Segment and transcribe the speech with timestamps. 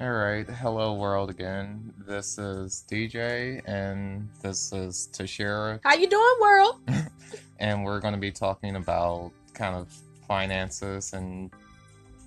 [0.00, 1.92] All right, hello world again.
[2.06, 5.80] This is DJ and this is Tashira.
[5.82, 6.80] How you doing, world?
[7.58, 9.92] and we're going to be talking about kind of
[10.28, 11.50] finances and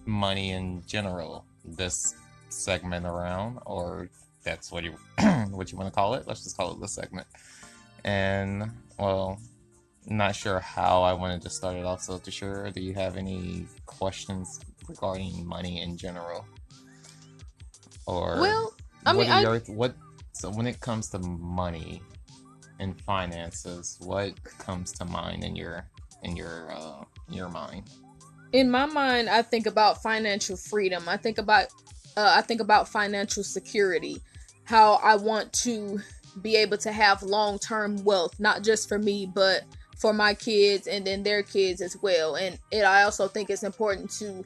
[0.05, 2.15] money in general this
[2.49, 4.09] segment around or
[4.43, 4.91] that's what you
[5.51, 6.27] what you want to call it.
[6.27, 7.27] Let's just call it the segment.
[8.03, 8.69] And
[8.99, 9.39] well,
[10.05, 12.01] not sure how I wanted to start it off.
[12.01, 14.59] So, Tashira, do you have any questions
[14.89, 16.45] regarding money in general?
[18.07, 18.73] Or well,
[19.05, 19.95] I mean, what, your, what
[20.33, 22.01] so when it comes to money
[22.79, 25.85] and finances, what comes to mind in your
[26.23, 27.89] in your uh, your mind?
[28.53, 31.07] In my mind, I think about financial freedom.
[31.07, 31.67] I think about
[32.17, 34.21] uh, I think about financial security.
[34.63, 35.99] How I want to
[36.41, 39.63] be able to have long term wealth, not just for me, but
[39.97, 42.35] for my kids and then their kids as well.
[42.35, 44.43] And it, I also think it's important to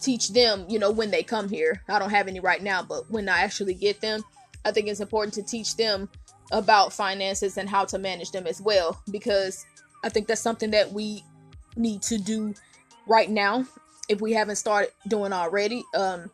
[0.00, 1.82] teach them, you know, when they come here.
[1.88, 4.22] I don't have any right now, but when I actually get them,
[4.64, 6.08] I think it's important to teach them
[6.52, 9.66] about finances and how to manage them as well because
[10.04, 11.24] I think that's something that we
[11.76, 12.54] need to do
[13.06, 13.64] right now
[14.08, 15.84] if we haven't started doing already.
[15.94, 16.30] Um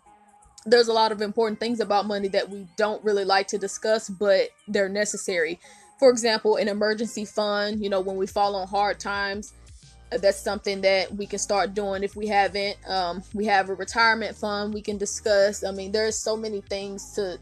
[0.64, 4.08] there's a lot of important things about money that we don't really like to discuss,
[4.08, 5.58] but they're necessary.
[5.98, 9.55] For example, an emergency fund, you know, when we fall on hard times,
[10.18, 12.77] that's something that we can start doing if we haven't.
[12.88, 15.64] Um, we have a retirement fund we can discuss.
[15.64, 17.38] I mean, there's so many things to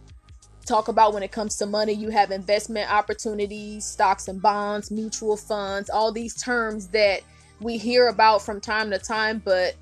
[0.66, 1.92] talk about when it comes to money.
[1.92, 7.22] You have investment opportunities, stocks and bonds, mutual funds, all these terms that
[7.60, 9.74] we hear about from time to time, but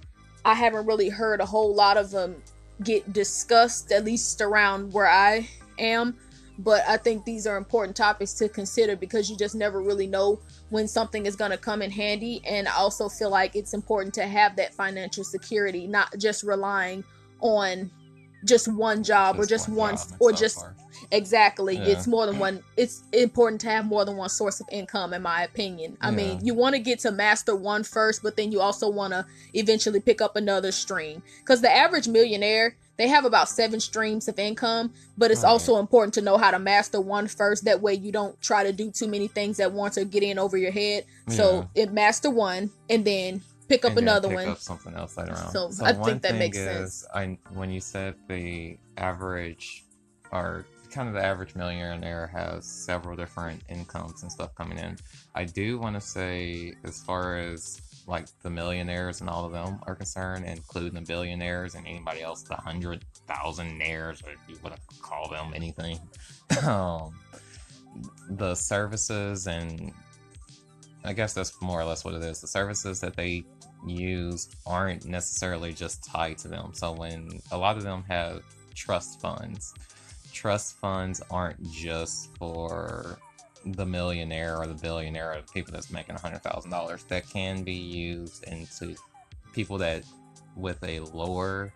[0.45, 2.37] I haven't really heard a whole lot of them
[2.83, 6.17] get discussed, at least around where I am
[6.59, 10.41] but I think these are important topics to consider because you just never really know
[10.71, 12.43] when something is going to come in handy.
[12.47, 17.05] And I also feel like it's important to have that financial security, not just relying
[17.41, 17.91] on
[18.45, 20.65] just one job just or just one, or just
[21.11, 21.85] exactly yeah.
[21.85, 25.23] it's more than one it's important to have more than one source of income in
[25.23, 26.17] my opinion i yeah.
[26.17, 29.25] mean you want to get to master one first but then you also want to
[29.55, 34.39] eventually pick up another stream because the average millionaire they have about seven streams of
[34.39, 35.51] income, but it's right.
[35.51, 37.65] also important to know how to master one first.
[37.65, 40.39] That way, you don't try to do too many things at once or get in
[40.39, 41.05] over your head.
[41.29, 41.35] Yeah.
[41.35, 44.49] So, it master one and then pick up and another pick one.
[44.49, 45.53] Up something else later on.
[45.53, 47.07] So, so I think that makes is, sense.
[47.15, 49.85] I when you said the average,
[50.33, 54.97] or kind of the average millionaire has several different incomes and stuff coming in.
[55.35, 59.79] I do want to say, as far as like the millionaires and all of them
[59.87, 64.75] are concerned, including the billionaires and anybody else, the hundred thousand nairs, or you want
[64.75, 66.01] to call them anything.
[66.67, 67.15] um,
[68.31, 69.93] the services and
[71.05, 72.41] I guess that's more or less what it is.
[72.41, 73.45] The services that they
[73.87, 76.73] use aren't necessarily just tied to them.
[76.73, 78.43] So when a lot of them have
[78.75, 79.75] trust funds,
[80.33, 83.19] trust funds aren't just for
[83.65, 87.29] the millionaire or the billionaire or the people that's making a hundred thousand dollars that
[87.29, 88.95] can be used into
[89.53, 90.05] people that
[90.57, 91.73] with a lower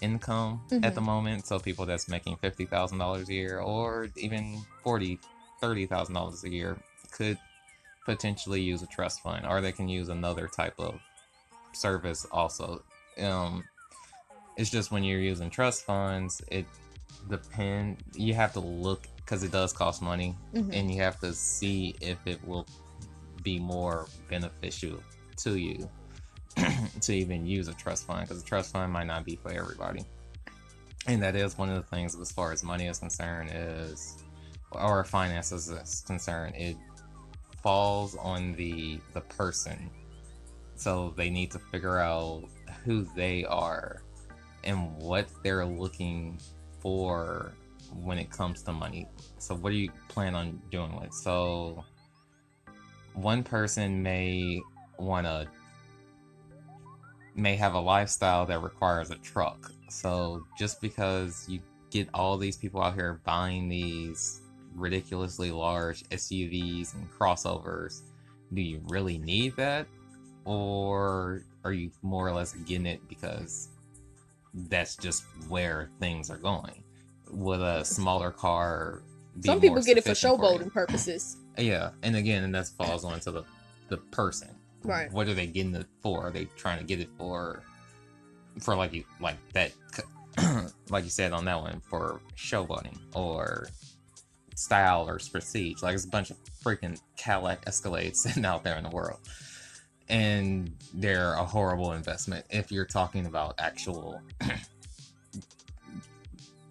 [0.00, 0.84] income mm-hmm.
[0.84, 1.06] at the mm-hmm.
[1.06, 5.18] moment so people that's making fifty thousand dollars a year or even forty
[5.60, 6.76] thirty thousand dollars a year
[7.12, 7.38] could
[8.04, 11.00] potentially use a trust fund or they can use another type of
[11.72, 12.82] service also
[13.20, 13.62] um
[14.56, 16.66] it's just when you're using trust funds it
[17.30, 20.72] depend you have to look because it does cost money, mm-hmm.
[20.72, 22.66] and you have to see if it will
[23.42, 24.98] be more beneficial
[25.36, 25.88] to you
[27.00, 30.04] to even use a trust fund because a trust fund might not be for everybody.
[31.06, 34.22] And that is one of the things as far as money is concerned is
[34.70, 36.76] or finances is concerned, it
[37.62, 39.90] falls on the the person.
[40.74, 42.44] So they need to figure out
[42.84, 44.02] who they are
[44.64, 46.40] and what they're looking
[46.80, 47.52] for
[48.02, 49.08] when it comes to money.
[49.38, 51.12] So, what do you plan on doing with?
[51.12, 51.84] So,
[53.14, 54.60] one person may
[54.98, 55.46] want to
[57.34, 59.70] may have a lifestyle that requires a truck.
[59.88, 64.42] So, just because you get all these people out here buying these
[64.74, 68.02] ridiculously large SUVs and crossovers,
[68.54, 69.86] do you really need that?
[70.44, 73.68] Or are you more or less getting it because
[74.54, 76.82] that's just where things are going?
[77.32, 79.02] With a smaller car.
[79.44, 81.36] Some people get it for showboating for purposes.
[81.58, 83.44] Yeah, and again, and that falls onto the
[83.88, 84.48] the person.
[84.84, 85.12] Right.
[85.12, 86.26] What are they getting it for?
[86.26, 87.62] Are they trying to get it for
[88.58, 89.72] for like you like that
[90.90, 93.68] like you said on that one for showboating or
[94.54, 95.82] style or prestige?
[95.82, 99.20] Like it's a bunch of freaking Cadillac Escalades sitting out there in the world.
[100.08, 104.20] And they're a horrible investment if you're talking about actual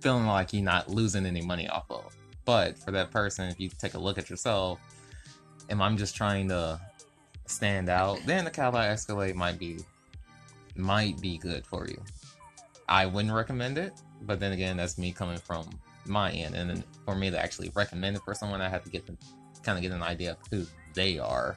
[0.02, 2.16] feeling like you're not losing any money off of.
[2.44, 4.80] But for that person, if you take a look at yourself,
[5.70, 6.80] am I'm just trying to
[7.46, 9.80] stand out, then the Cadillac Escalade might be
[10.76, 12.02] might be good for you.
[12.88, 13.94] I wouldn't recommend it,
[14.24, 15.70] but then again, that's me coming from
[16.06, 19.06] my end, and for me to actually recommend it for someone, I have to get
[19.06, 19.18] them
[19.64, 21.56] kind of get an idea of who they are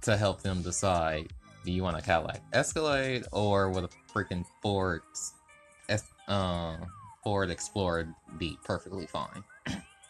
[0.00, 1.32] to help them decide:
[1.64, 5.02] do you want a Cadillac Escalade or would a freaking Ford,
[6.28, 6.76] uh,
[7.22, 9.44] Ford Explorer be perfectly fine?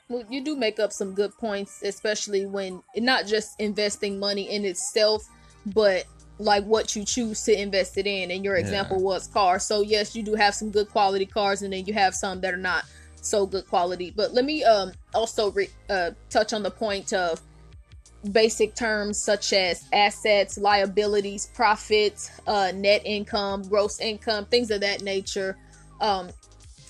[0.08, 4.64] well, you do make up some good points, especially when not just investing money in
[4.64, 5.28] itself,
[5.66, 6.04] but
[6.38, 8.30] like what you choose to invest it in.
[8.30, 9.04] And your example yeah.
[9.04, 9.64] was cars.
[9.64, 12.54] So yes, you do have some good quality cars, and then you have some that
[12.54, 12.84] are not
[13.20, 14.12] so good quality.
[14.14, 17.40] But let me um also re- uh, touch on the point of
[18.30, 25.02] basic terms such as assets, liabilities, profits, uh, net income, gross income, things of that
[25.02, 25.56] nature.
[26.00, 26.30] Um,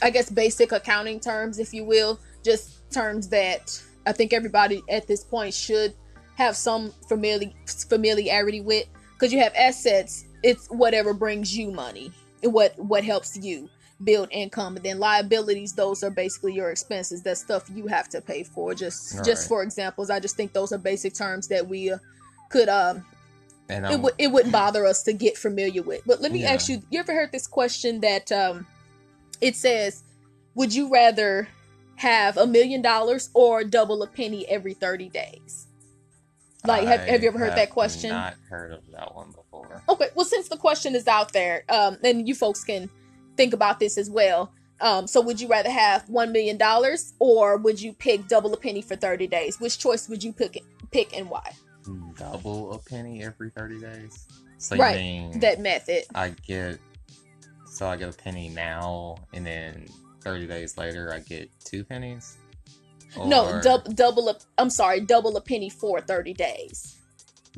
[0.00, 5.06] I guess basic accounting terms, if you will, just terms that I think everybody at
[5.06, 5.94] this point should
[6.36, 12.10] have some familiar familiarity with because you have assets it's whatever brings you money
[12.42, 13.68] what what helps you
[14.04, 18.20] build income and then liabilities those are basically your expenses that stuff you have to
[18.20, 19.48] pay for just All just right.
[19.48, 21.98] for examples i just think those are basic terms that we uh,
[22.50, 23.04] could um
[23.68, 26.52] and it, w- it wouldn't bother us to get familiar with but let me yeah.
[26.52, 28.66] ask you you ever heard this question that um
[29.42, 30.02] it says
[30.54, 31.48] would you rather
[31.96, 35.66] have a million dollars or double a penny every 30 days?
[36.64, 38.10] Like, have, have you ever heard that question?
[38.10, 39.82] Not heard of that one before.
[39.88, 42.88] Okay, well, since the question is out there, um, and you folks can
[43.36, 44.52] think about this as well.
[44.80, 48.56] Um, so, would you rather have one million dollars, or would you pick double a
[48.56, 49.60] penny for thirty days?
[49.60, 50.62] Which choice would you pick?
[50.92, 51.52] Pick and why?
[52.16, 54.26] Double a penny every thirty days.
[54.58, 56.04] So right, that method.
[56.14, 56.78] I get,
[57.72, 59.86] so I get a penny now, and then
[60.20, 62.36] 30 days later I get two pennies?
[63.16, 63.26] Or...
[63.26, 66.98] No, du- double a I'm sorry, double a penny for 30 days.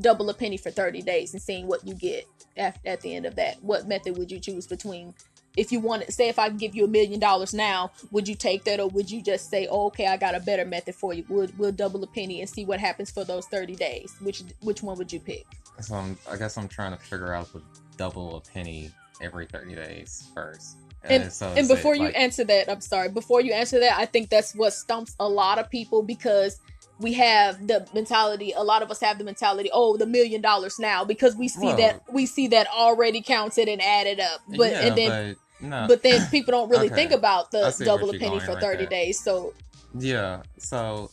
[0.00, 2.26] Double a penny for 30 days and seeing what you get
[2.56, 3.62] at, at the end of that.
[3.62, 5.14] What method would you choose between
[5.56, 8.62] if you wanted say if I give you a million dollars now, would you take
[8.64, 11.24] that or would you just say, oh, okay, I got a better method for you.
[11.28, 14.14] We'll we'll double a penny and see what happens for those 30 days.
[14.20, 15.44] Which which one would you pick?
[15.80, 17.62] So I'm, I guess I'm trying to figure out the
[17.96, 18.92] double a penny
[19.24, 20.76] every 30 days first.
[21.04, 23.10] And, so and before you like, answer that, I'm sorry.
[23.10, 26.58] Before you answer that, I think that's what stumps a lot of people because
[26.98, 28.52] we have the mentality.
[28.56, 31.66] A lot of us have the mentality, oh, the million dollars now, because we see
[31.66, 34.40] well, that we see that already counted and added up.
[34.48, 35.86] But yeah, and then, but, no.
[35.88, 36.94] but then people don't really okay.
[36.94, 38.86] think about the double a penny for 30 there.
[38.86, 39.20] days.
[39.22, 39.52] So
[39.98, 41.10] yeah, so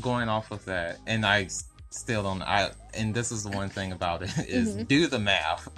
[0.00, 1.48] going off of that, and I
[1.90, 2.42] still don't.
[2.42, 4.84] I and this is the one thing about it is mm-hmm.
[4.84, 5.68] do the math.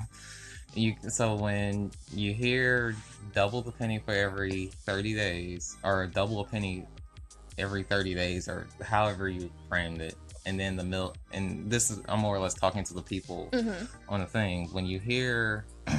[0.75, 2.97] You so when you hear
[3.35, 6.87] double the penny for every 30 days, or double a penny
[7.59, 10.17] every 30 days, or however you framed it.
[10.45, 13.49] And then the milk, and this is, I'm more or less talking to the people
[13.53, 13.85] mm-hmm.
[14.09, 14.69] on the thing.
[14.73, 15.67] When you hear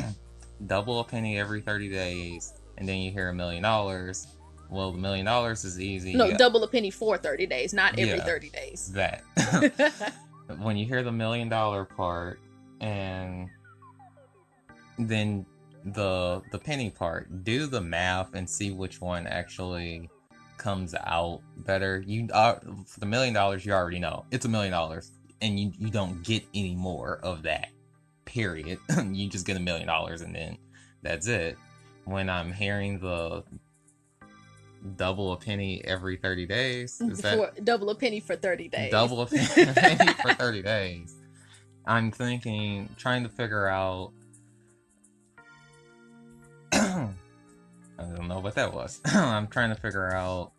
[0.67, 4.27] double a penny every 30 days, and then you hear a million dollars,
[4.69, 6.13] well, the million dollars is easy.
[6.13, 8.91] No, double a penny for 30 days, not every yeah, 30 days.
[8.91, 9.23] That.
[10.57, 12.39] when you hear the million dollar part,
[12.81, 13.49] and
[14.97, 15.45] then
[15.85, 17.43] the the penny part.
[17.43, 20.09] Do the math and see which one actually
[20.57, 22.03] comes out better.
[22.05, 24.25] You are for the million dollars you already know.
[24.31, 25.11] It's a million dollars.
[25.41, 27.69] And you you don't get any more of that
[28.25, 28.79] period.
[29.11, 30.57] You just get a million dollars and then
[31.01, 31.57] that's it.
[32.05, 33.43] When i'm hearing the
[34.97, 38.91] double a penny every 30 days is that double a penny for 30 days.
[38.91, 41.15] Double a penny for 30 days.
[41.85, 44.11] I'm thinking trying to figure out
[47.99, 48.99] I don't know what that was.
[49.05, 50.51] I'm trying to figure out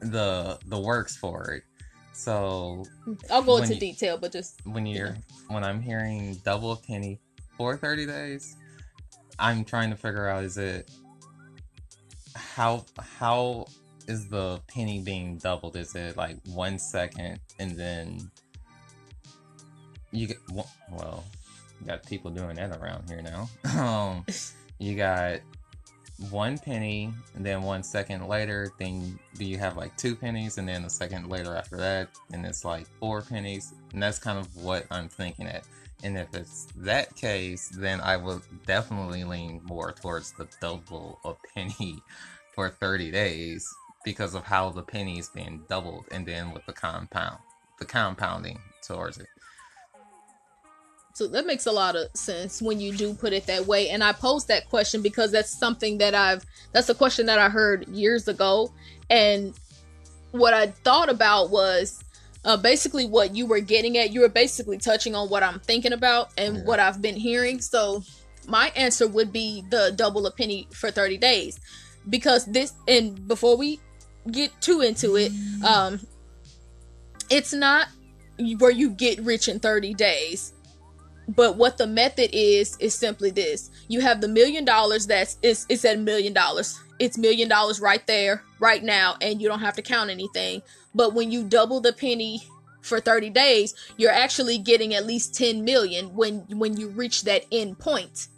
[0.00, 1.64] the the works for it.
[2.12, 2.84] So
[3.30, 5.16] I'll go into you, detail, but just when you're
[5.48, 7.20] when I'm hearing double penny
[7.56, 8.56] for 30 days,
[9.38, 10.90] I'm trying to figure out is it
[12.34, 13.66] how how
[14.06, 15.76] is the penny being doubled?
[15.76, 18.30] Is it like one second and then
[20.12, 20.38] you get
[20.90, 21.24] well,
[21.80, 23.48] you got people doing that around here now.
[23.80, 24.24] um,
[24.78, 25.40] you got
[26.30, 30.68] one penny, and then one second later, then do you have like two pennies, and
[30.68, 34.54] then a second later after that, and it's like four pennies, and that's kind of
[34.56, 35.64] what I'm thinking at.
[36.04, 41.34] And if it's that case, then I will definitely lean more towards the double a
[41.54, 41.98] penny
[42.54, 43.68] for 30 days
[44.04, 47.38] because of how the penny is being doubled, and then with the compound,
[47.78, 49.28] the compounding towards it.
[51.18, 53.88] So that makes a lot of sense when you do put it that way.
[53.90, 57.48] And I posed that question because that's something that I've that's a question that I
[57.48, 58.72] heard years ago.
[59.10, 59.52] And
[60.30, 62.04] what I thought about was
[62.44, 64.12] uh, basically what you were getting at.
[64.12, 66.62] You were basically touching on what I'm thinking about and Yeah.
[66.62, 67.60] what I've been hearing.
[67.60, 68.04] So
[68.46, 71.58] my answer would be the double a penny for 30 days
[72.08, 73.80] because this and before we
[74.30, 75.32] get too into it
[75.64, 75.98] um
[77.28, 77.88] it's not
[78.58, 80.52] where you get rich in 30 days
[81.28, 83.70] but what the method is is simply this.
[83.88, 86.80] You have the million dollars that's it's, it's at a million dollars.
[86.98, 90.62] It's million dollars right there right now and you don't have to count anything.
[90.94, 92.42] But when you double the penny
[92.80, 97.44] for 30 days you're actually getting at least 10 million when when you reach that
[97.52, 98.28] end point.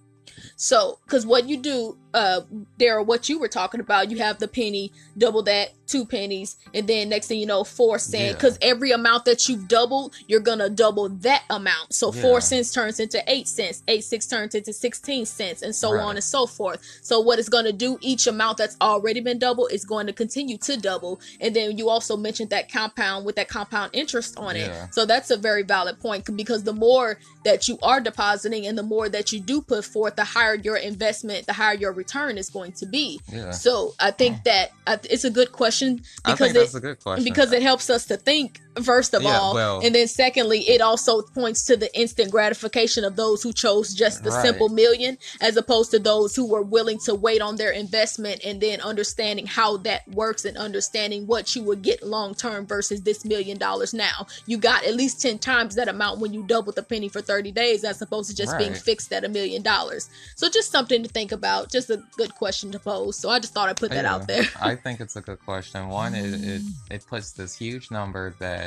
[0.57, 2.41] So because what you do uh
[2.79, 6.87] Daryl, what you were talking about you have the penny double that two pennies and
[6.87, 8.33] then next thing you know four cent Yeah.
[8.33, 12.23] because every amount that you've doubled you're gonna double that amount so Yeah.
[12.23, 16.03] four cents turns into eight cents eight six turns into 16 cents and so Right.
[16.05, 19.73] on and so forth so what it's gonna do each amount that's already been doubled
[19.73, 23.49] is going to continue to double and then you also mentioned that compound with that
[23.49, 24.85] compound interest on Yeah.
[24.85, 28.79] it so that's a very valid point because the more that you are depositing and
[28.79, 32.33] the more that you do put forth the higher your investment the higher your return
[32.43, 33.51] is going to be Yeah.
[33.67, 33.73] so
[34.09, 35.89] I think that I it's a good question
[36.25, 37.25] I because think that's it a good question.
[37.29, 38.49] because it helps us to think
[38.83, 43.05] first of Yeah, all, well- and then secondly, it also points to the instant gratification
[43.05, 44.45] of those who chose just the Right.
[44.45, 48.61] simple million, as opposed to those who were willing to wait on their investment and
[48.61, 53.25] then understanding how that works and understanding what you would get long term versus this
[53.25, 54.27] million dollars now.
[54.47, 57.51] You got at least ten times that amount when you doubled the penny for thirty
[57.53, 60.09] days, as opposed to just being fixed at a million dollars.
[60.37, 61.71] So just something to think about.
[61.71, 63.17] Just a good question to pose.
[63.19, 64.45] So I just thought I'd put that out there.
[64.61, 65.89] I think it's a good question.
[65.89, 68.60] One, it, it it puts this huge number that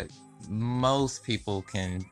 [0.50, 2.06] most people can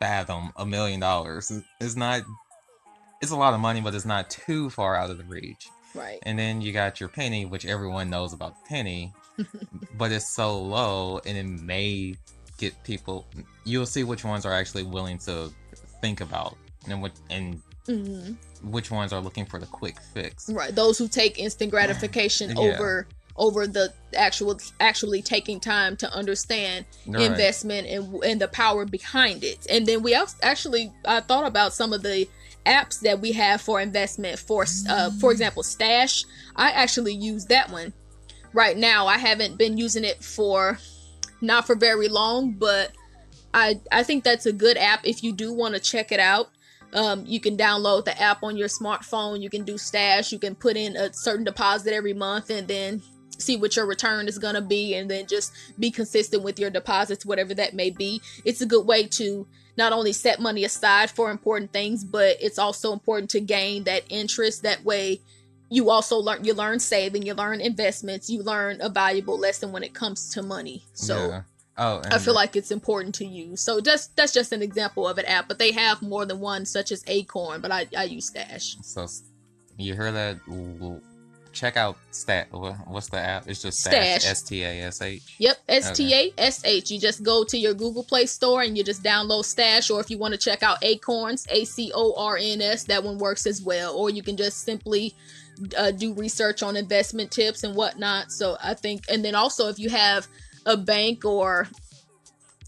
[0.00, 0.52] fathom.
[0.56, 2.22] A million dollars It's not.
[3.20, 5.68] It's a lot of money, but it's not too far out of the reach.
[5.94, 6.18] Right.
[6.24, 9.12] And then you got your penny, which everyone knows about the penny,
[9.96, 12.16] but it's so low, and it may
[12.58, 13.26] get people.
[13.64, 15.52] You'll see which ones are actually willing to
[16.00, 16.56] think about,
[16.88, 20.48] and what and hmm which ones are looking for the quick fix.
[20.48, 20.72] Right.
[20.74, 22.62] Those who take instant gratification Yeah.
[22.62, 27.30] over over the actual actually taking time to understand Right.
[27.30, 29.66] investment and and the power behind it.
[29.70, 32.28] And then we actually I thought about some of the
[32.66, 36.24] apps that we have for investment for uh for example Stash.
[36.56, 37.92] I actually use that one
[38.52, 39.06] right now.
[39.06, 40.78] I haven't been using it for
[41.40, 42.92] not for very long, but
[43.54, 46.50] I I think that's a good app if you do want to check it out.
[46.94, 49.40] Um, you can download the app on your smartphone.
[49.40, 50.30] You can do stash.
[50.30, 53.02] You can put in a certain deposit every month and then
[53.42, 56.70] see what your return is going to be and then just be consistent with your
[56.70, 58.22] deposits, whatever that may be.
[58.44, 59.46] It's a good way to
[59.76, 64.04] not only set money aside for important things, but it's also important to gain that
[64.08, 64.62] interest.
[64.62, 65.20] That way,
[65.70, 69.82] you also learn you learn saving, you learn investments, you learn a valuable lesson when
[69.82, 70.84] it comes to money.
[70.92, 71.42] So Yeah.
[71.78, 73.62] Oh, and I feel like it's important to use.
[73.62, 76.66] So just that's just an example of an app, but they have more than one,
[76.66, 77.62] such as Acorn.
[77.62, 78.76] But I, I use Stash.
[78.82, 79.06] So
[79.78, 80.36] you hear that?
[81.52, 82.48] Check out Stat.
[82.50, 83.46] What's the app?
[83.46, 84.22] It's just Stash.
[84.22, 84.30] Stash.
[84.30, 85.36] S T A S H.
[85.38, 86.90] Yep, S T A S H.
[86.90, 90.10] You just go to your Google Play Store and you just download Stash, or if
[90.10, 93.46] you want to check out Acorns, A C O R N S, that one works
[93.46, 93.94] as well.
[93.94, 95.14] Or you can just simply
[95.76, 98.32] uh, do research on investment tips and whatnot.
[98.32, 100.26] So I think, and then also if you have
[100.64, 101.68] a bank or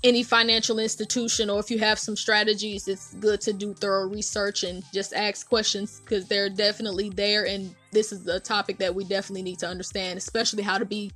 [0.05, 4.63] any financial institution, or if you have some strategies, it's good to do thorough research
[4.63, 7.47] and just ask questions because they're definitely there.
[7.47, 11.11] And this is a topic that we definitely need to understand, especially how to be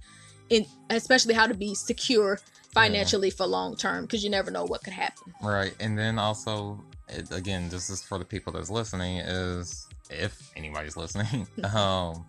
[0.49, 2.40] in, especially how to be secure
[2.73, 5.35] financially for long term because you never know what could happen.
[5.42, 9.18] Right, and then also, it, again, this is for the people that's listening.
[9.18, 12.25] Is if anybody's listening, um,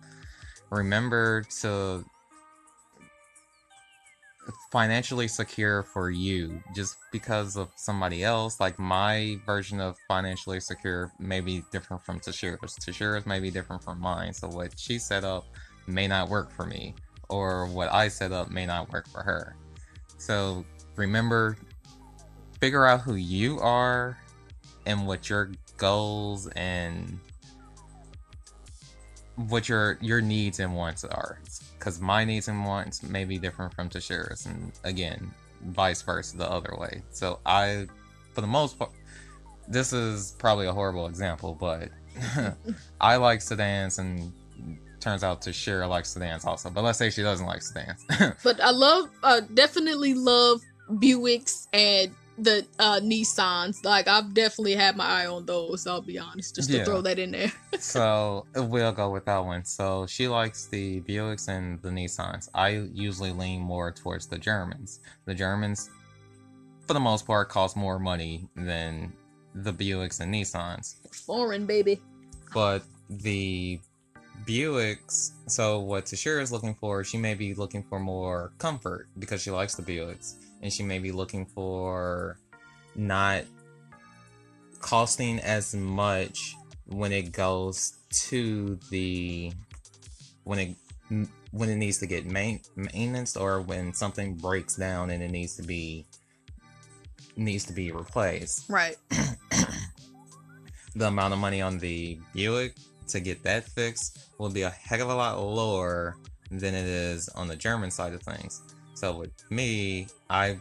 [0.70, 2.04] remember to
[4.70, 8.60] financially secure for you just because of somebody else.
[8.60, 12.76] Like my version of financially secure may be different from Tashira's.
[12.76, 15.44] Tashira's may be different from mine so what she set up
[15.86, 16.94] may not work for me
[17.28, 19.56] or what I set up may not work for her.
[20.18, 20.64] So
[20.96, 21.56] remember
[22.60, 24.18] figure out who you are
[24.86, 27.18] and what your goals and
[29.48, 31.40] what your your needs and wants are
[31.80, 35.32] because my needs and wants may be different from Tashira's and again
[35.64, 37.02] vice versa the other way.
[37.10, 37.88] So I
[38.34, 38.92] for the most part
[39.66, 41.88] this is probably a horrible example but
[43.00, 44.32] I like sedans and
[45.00, 48.04] turns out Tashira likes sedans also but let's say she doesn't like sedans
[48.44, 50.60] But I love, uh, definitely love
[50.90, 53.84] Buicks and the uh Nissans.
[53.84, 55.86] Like I've definitely had my eye on those.
[55.86, 57.52] I'll be honest, just to throw that in there.
[57.78, 59.64] so we'll go with that one.
[59.64, 62.48] So she likes the Buicks and the Nissans.
[62.54, 65.00] I usually lean more towards the Germans.
[65.24, 65.90] The Germans,
[66.86, 69.12] for the most part, cost more money than
[69.54, 70.96] the Buicks and Nissans.
[71.14, 72.00] Foreign baby.
[72.52, 73.80] But the
[74.46, 79.42] Buicks, so what Tashira is looking for, she may be looking for more comfort because
[79.42, 82.38] she likes the Buicks, and she may be looking for
[82.94, 83.44] not
[84.80, 89.52] costing as much when it goes to the
[90.44, 90.76] when it
[91.52, 95.56] when it needs to get main, maintenance or when something breaks down and it needs
[95.56, 96.06] to be
[97.36, 98.96] needs to be replaced Right.
[100.94, 102.76] the amount of money on the Buick
[103.08, 106.16] to get that fixed will be a heck of a lot lower
[106.50, 108.62] than it is on the German side of things.
[109.00, 110.58] So with me, I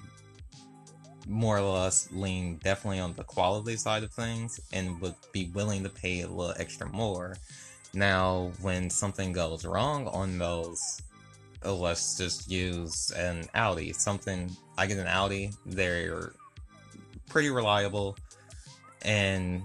[1.27, 5.84] more or less lean definitely on the quality side of things and would be willing
[5.84, 7.36] to pay a little extra more.
[7.93, 11.01] Now, when something goes wrong on those,
[11.65, 13.91] uh, let's just use an Audi.
[13.91, 16.31] Something I get an Audi, they're
[17.27, 18.15] pretty reliable
[19.01, 19.62] and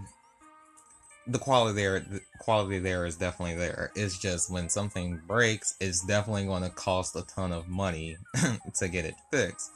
[1.27, 3.91] the quality there the quality there is definitely there.
[3.95, 8.17] It's just when something breaks it's definitely going to cost a ton of money
[8.75, 9.71] to get it fixed.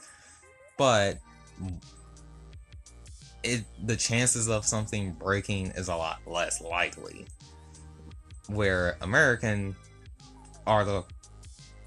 [0.77, 1.17] But
[3.43, 7.25] it the chances of something breaking is a lot less likely.
[8.47, 9.75] Where american
[10.65, 11.05] auto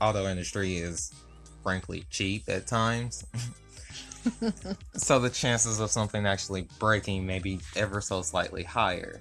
[0.00, 1.12] auto industry is
[1.62, 3.24] frankly cheap at times.
[4.94, 9.20] So the chances of something actually breaking may be ever so slightly higher.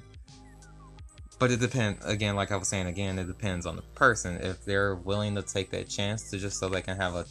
[1.41, 4.37] But it depends, again, like I was saying again, it depends on the person.
[4.41, 7.25] If they're willing to take that chance to just so they can have a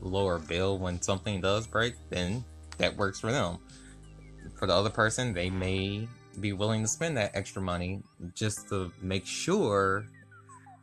[0.00, 2.44] lower bill when something does break, then
[2.78, 3.58] that works for them.
[4.56, 6.06] For the other person, they may
[6.38, 8.04] be willing to spend that extra money
[8.36, 10.06] just to make sure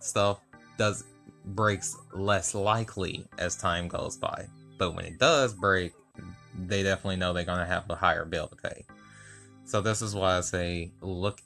[0.02, 0.42] stuff
[0.78, 1.06] does
[1.46, 4.46] breaks less likely as time goes by.
[4.78, 5.94] But when it does break,
[6.68, 8.84] they definitely know they're gonna have a higher bill to pay.
[9.64, 11.40] So this is why I say look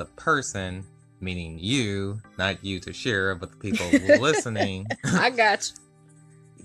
[0.00, 0.82] the person,
[1.20, 3.86] meaning you, not you Tashira, but the people
[4.18, 4.86] listening.
[5.04, 5.76] I got you.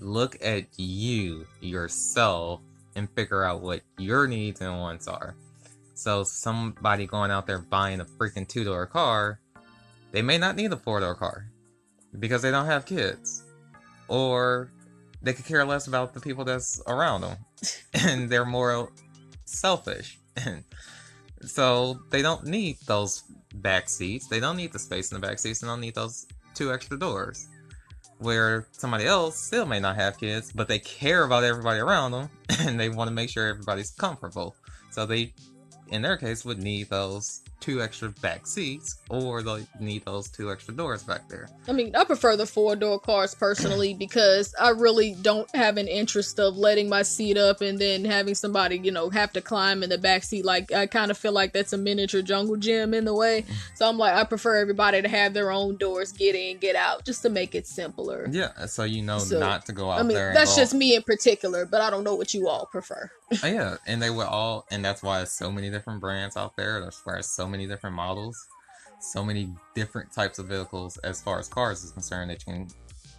[0.00, 2.60] Look at you yourself
[2.96, 5.36] and figure out what your needs and wants are.
[5.94, 9.38] So somebody going out there buying a freaking two door car,
[10.12, 11.50] they may not need a four door car
[12.18, 13.44] because they don't have kids,
[14.08, 14.70] or
[15.20, 17.36] they could care less about the people that's around them,
[17.94, 18.90] and they're more
[19.44, 20.18] selfish.
[21.46, 23.22] So they don't need those
[23.54, 24.26] back seats.
[24.26, 25.60] They don't need the space in the back seats.
[25.60, 27.48] They don't need those two extra doors.
[28.18, 32.30] Where somebody else still may not have kids, but they care about everybody around them,
[32.60, 34.56] and they want to make sure everybody's comfortable.
[34.90, 35.34] So they,
[35.88, 40.50] in their case, would need those two extra back seats, or they need those two
[40.52, 41.48] extra doors back there.
[41.68, 45.88] I mean, I prefer the four door cars personally because I really don't have an
[45.88, 49.82] interest of letting my seat up and then having somebody, you know, have to climb
[49.82, 50.44] in the back seat.
[50.44, 53.44] Like I kind of feel like that's a miniature jungle gym in the way.
[53.74, 57.04] So I'm like, I prefer everybody to have their own doors, get in, get out,
[57.04, 58.28] just to make it simpler.
[58.30, 60.34] Yeah, so you know So, not to go out I mean, there.
[60.34, 63.10] that's just me in particular, but I don't know what you all prefer.
[63.42, 66.54] Oh, yeah, and they were all, and that's why there's so many different brands out
[66.56, 66.80] there.
[66.80, 68.46] That's why there's so many different models,
[69.00, 72.68] so many different types of vehicles as far as cars is concerned that you can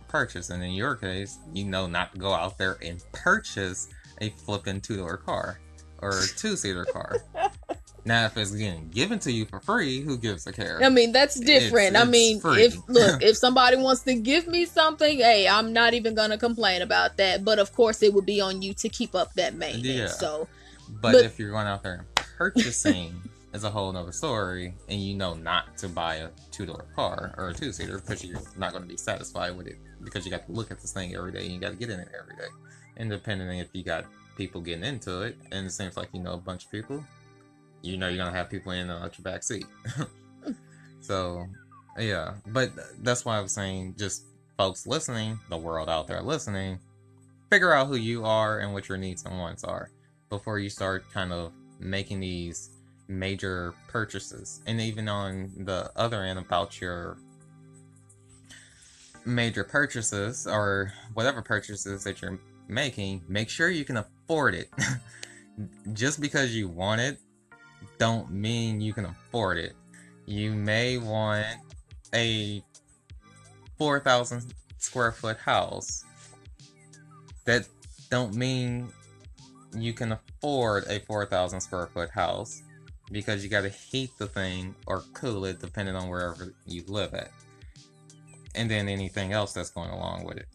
[0.08, 0.50] purchase.
[0.50, 3.88] And in your case, you know not to go out there and purchase
[4.21, 5.60] a flipping two door car
[6.02, 7.17] or a two seater car.
[8.06, 10.80] now, if it's getting given to you for free, who gives a care?
[10.84, 11.95] I mean, that's different.
[11.95, 12.63] I it's mean, free.
[12.63, 16.82] if look, if somebody wants to give me something, hey, I'm not even gonna complain
[16.82, 17.43] about that.
[17.43, 19.86] But of course, it would be on you to keep up that maintenance.
[19.88, 20.08] Yeah.
[20.08, 20.47] So
[20.89, 23.21] But, But- if you're going out there and purchasing
[23.58, 27.34] is a whole nother story, and you know not to buy a two door car
[27.38, 30.32] or a two seater because you're not going to be satisfied with it because you
[30.32, 32.10] got to look at this thing every day and you got to get in it
[32.17, 32.48] every day.
[32.98, 34.06] And depending if you got
[34.38, 37.04] people getting into it, and it seems like you know a bunch of people,
[37.82, 39.65] you know you're going to have people in out your back seat.
[41.02, 41.46] so,
[41.98, 42.36] yeah.
[42.46, 42.72] But
[43.04, 44.24] that's why I was saying just
[44.56, 46.80] folks listening, the world out there listening,
[47.50, 49.89] figure out who you are and what your needs and wants are
[50.30, 52.76] before you start kind of making these
[53.08, 54.62] major purchases.
[54.67, 57.17] And even on the other end about your
[59.26, 64.70] major purchases or whatever purchases that you're making, make sure you can afford it.
[65.93, 67.20] Just because you want it
[67.98, 69.74] don't mean you can afford it.
[70.26, 71.46] You may want
[72.13, 72.63] a
[73.78, 76.04] 4,000 square foot house.
[77.46, 77.67] That
[78.10, 78.89] don't mean
[79.76, 82.62] you can afford a 4,000 square foot house
[83.12, 87.13] because you got to heat the thing or cool it depending on wherever you live
[87.13, 87.32] at.
[88.56, 90.48] And then anything else that's going along with it.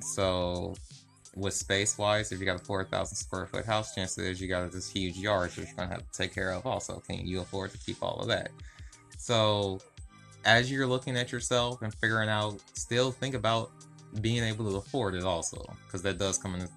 [0.00, 0.74] So,
[1.36, 4.70] with space wise, if you got a 4,000 square foot house, chances is you got
[4.70, 7.02] this huge yard which you're to have to take care of also.
[7.06, 8.50] Can you afford to keep all of that?
[9.18, 9.80] So,
[10.44, 13.70] as you're looking at yourself and figuring out, still think about
[14.20, 16.68] being able to afford it also, because that does come into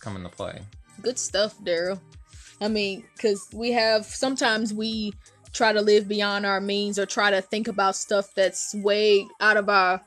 [0.00, 0.60] come into play.
[1.00, 2.00] Good stuff, Daryl.
[2.62, 5.12] I mean, because we have sometimes we
[5.52, 9.56] try to live beyond our means or try to think about stuff that's way out
[9.56, 10.00] of our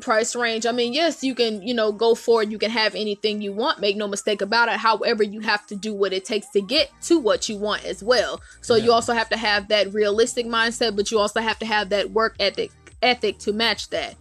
[0.00, 0.66] price range.
[0.66, 2.50] I mean, yes, you can, you know, go for it.
[2.50, 3.78] You can have anything you want.
[3.80, 4.74] Make no mistake about it.
[4.74, 8.02] However, you have to do what it takes to get to what you want as
[8.02, 8.40] well.
[8.60, 8.84] So yeah.
[8.84, 12.10] you also have to have that realistic mindset, but you also have to have that
[12.10, 14.14] work ethic ethic to match that.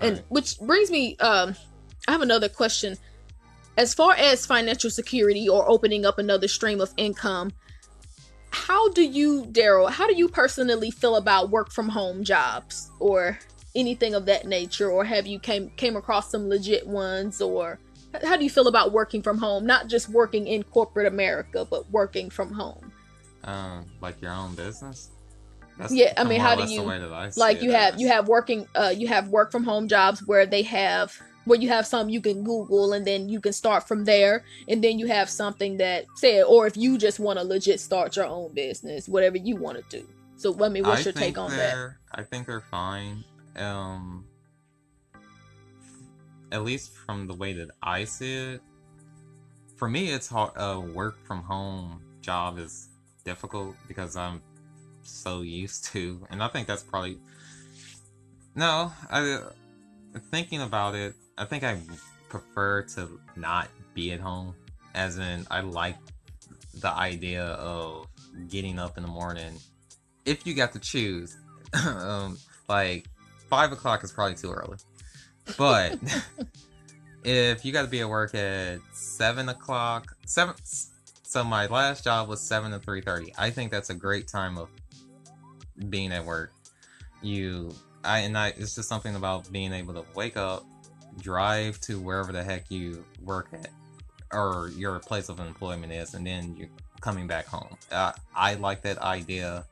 [0.00, 0.24] and right.
[0.28, 1.54] which brings me um
[2.06, 2.96] I have another question
[3.78, 7.52] as far as financial security or opening up another stream of income,
[8.50, 13.38] how do you, Daryl, how do you personally feel about work from home jobs or
[13.76, 14.90] anything of that nature?
[14.90, 17.78] Or have you came came across some legit ones or
[18.24, 19.64] how do you feel about working from home?
[19.64, 22.90] Not just working in corporate America, but working from home.
[23.44, 25.10] Um, like your own business?
[25.78, 26.82] That's yeah, I mean, how do you
[27.36, 30.62] like you have you have working uh you have work from home jobs where they
[30.62, 31.16] have
[31.48, 34.44] where you have some you can Google and then you can start from there.
[34.68, 38.16] And then you have something that said, or if you just want to legit start
[38.16, 40.06] your own business, whatever you want to do.
[40.36, 41.94] So, I mean, what's I your take on that?
[42.14, 43.24] I think they're fine.
[43.56, 44.24] Um,
[46.52, 48.62] at least from the way that I see it,
[49.76, 50.52] for me, it's hard.
[50.56, 52.88] Uh, work from home job is
[53.24, 54.42] difficult because I'm
[55.02, 57.18] so used to, and I think that's probably
[58.54, 58.92] no.
[59.10, 59.40] I
[60.30, 61.78] thinking about it, I think I
[62.28, 64.54] prefer to not be at home.
[64.94, 65.96] As in, I like
[66.74, 68.08] the idea of
[68.48, 69.54] getting up in the morning.
[70.24, 71.36] If you got to choose,
[71.86, 73.06] um, like
[73.48, 74.78] five o'clock is probably too early.
[75.56, 75.98] But
[77.24, 80.54] if you got to be at work at seven o'clock, seven.
[81.22, 83.32] So my last job was seven to three thirty.
[83.38, 84.68] I think that's a great time of
[85.88, 86.52] being at work.
[87.22, 87.74] You,
[88.04, 88.48] I and I.
[88.56, 90.64] It's just something about being able to wake up,
[91.20, 93.70] drive to wherever the heck you work at
[94.32, 96.68] or your place of employment is, and then you're
[97.00, 97.76] coming back home.
[97.90, 99.64] Uh, I like that idea.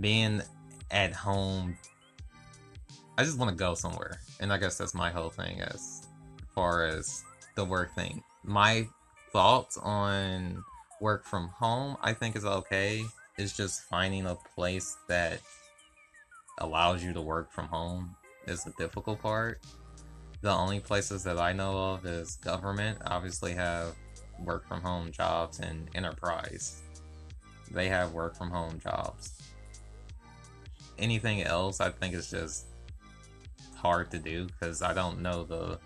[0.00, 0.42] Being
[0.90, 1.76] at home,
[3.18, 6.06] I just want to go somewhere, and I guess that's my whole thing as
[6.54, 7.24] far as
[7.56, 8.22] the work thing.
[8.44, 8.88] My
[9.32, 10.64] thoughts on
[11.00, 13.04] work from home, I think is okay.
[13.36, 15.40] It's just finding a place that
[16.58, 18.14] allows you to work from home
[18.46, 19.60] is the difficult part.
[20.40, 23.94] The only places that I know of is government obviously have
[24.40, 26.82] work from home jobs and enterprise.
[27.70, 29.38] They have work from home jobs.
[30.98, 32.66] Anything else I think is just
[33.76, 35.78] hard to do because I don't know the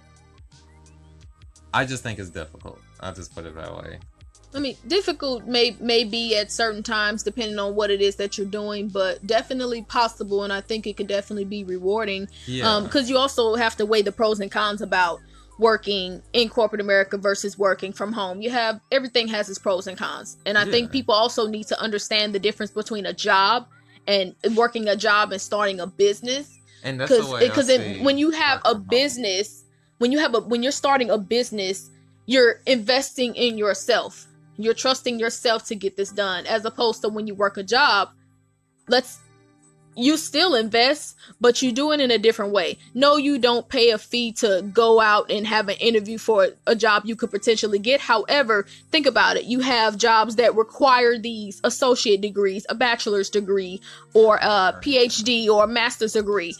[1.73, 2.81] I just think it's difficult.
[3.01, 3.99] I'll just put it that way.
[4.55, 8.39] I mean, difficult may may be at certain times depending on what it is that
[8.39, 12.29] you're doing, but definitely possible, and I think it could definitely be rewarding.
[12.47, 12.81] Yeah.
[12.83, 15.21] Because um, you also have to weigh the pros and cons about
[15.59, 18.41] working in corporate America versus working from home.
[18.41, 20.71] You have everything has its pros and cons, and I yeah.
[20.71, 23.67] think people also need to understand the difference between a job
[24.07, 26.59] and working a job and starting a business.
[26.83, 27.69] And because because
[28.01, 29.65] when you have a business,
[29.99, 31.91] when you have a when you're starting a business,
[32.27, 37.27] you're investing in yourself you're trusting yourself to get this done as opposed to when
[37.27, 38.11] you work a job.
[38.88, 39.19] Let's
[39.97, 42.77] you still invest, but you do it in a different way.
[42.95, 46.77] No, you don't pay a fee to go out and have an interview for a
[46.77, 48.01] job you could potentially get.
[48.01, 49.45] However, think about it.
[49.45, 53.81] You have jobs that require these associate degrees, a bachelor's degree,
[54.12, 56.55] or a PhD or a master's degree.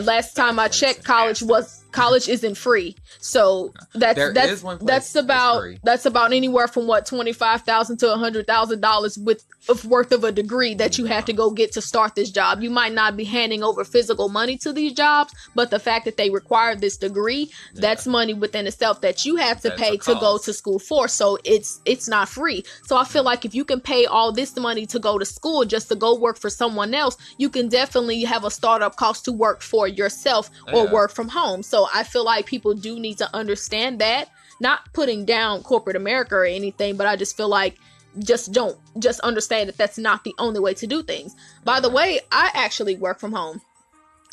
[0.00, 2.96] Last time I checked, college was college isn't free.
[3.20, 8.12] So that's there that's that's about that's about anywhere from what twenty five thousand to
[8.12, 11.50] a hundred thousand dollars with of worth of a degree that you have to go
[11.50, 12.62] get to start this job.
[12.62, 16.16] You might not be handing over physical money to these jobs, but the fact that
[16.16, 17.80] they require this degree, yeah.
[17.80, 21.06] that's money within itself that you have to that's pay to go to school for.
[21.06, 22.64] So it's it's not free.
[22.84, 25.64] So I feel like if you can pay all this money to go to school
[25.64, 29.32] just to go work for someone else, you can definitely have a startup cost to
[29.32, 30.92] work for yourself or yeah.
[30.92, 31.62] work from home.
[31.62, 34.28] So I feel like people do need to understand that.
[34.60, 37.78] Not putting down corporate America or anything, but I just feel like
[38.18, 41.34] just don't just understand that that's not the only way to do things.
[41.64, 43.60] By the way, I actually work from home.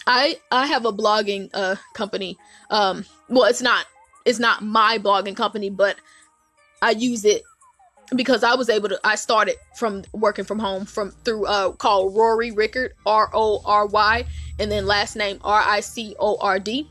[0.05, 2.37] I I have a blogging uh company.
[2.69, 3.85] Um well, it's not
[4.25, 5.97] it's not my blogging company, but
[6.81, 7.43] I use it
[8.15, 12.15] because I was able to I started from working from home from through uh called
[12.15, 14.25] Rory Ricord R O R Y
[14.59, 16.89] and then last name R I C O R D.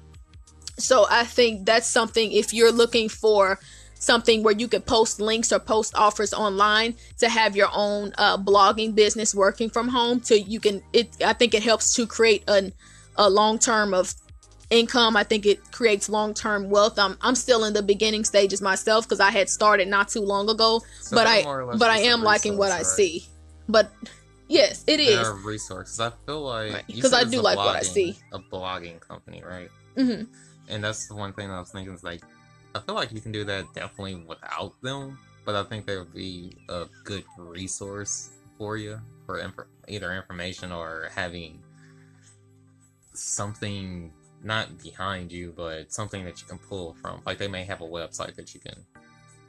[0.78, 3.58] So I think that's something if you're looking for
[3.94, 8.38] something where you can post links or post offers online to have your own uh,
[8.38, 12.44] blogging business working from home to you can it I think it helps to create
[12.46, 12.72] an
[13.16, 14.14] a long term of
[14.70, 15.16] income.
[15.16, 16.98] I think it creates long term wealth.
[16.98, 20.48] I'm I'm still in the beginning stages myself because I had started not too long
[20.48, 21.42] ago, so but I
[21.76, 22.80] but I am liking what right?
[22.80, 23.26] I see.
[23.68, 23.90] But
[24.48, 26.00] yes, it is a resources.
[26.00, 27.26] I feel like because right.
[27.26, 28.16] I do like blogging, what I see.
[28.32, 29.70] A blogging company, right?
[29.98, 30.24] Mm-hmm.
[30.68, 32.22] And that's the one thing I was thinking is like,
[32.74, 36.14] I feel like you can do that definitely without them, but I think they would
[36.14, 41.62] be a good resource for you for inf- either information or having
[43.14, 47.22] something not behind you, but something that you can pull from.
[47.26, 48.76] Like they may have a website that you can.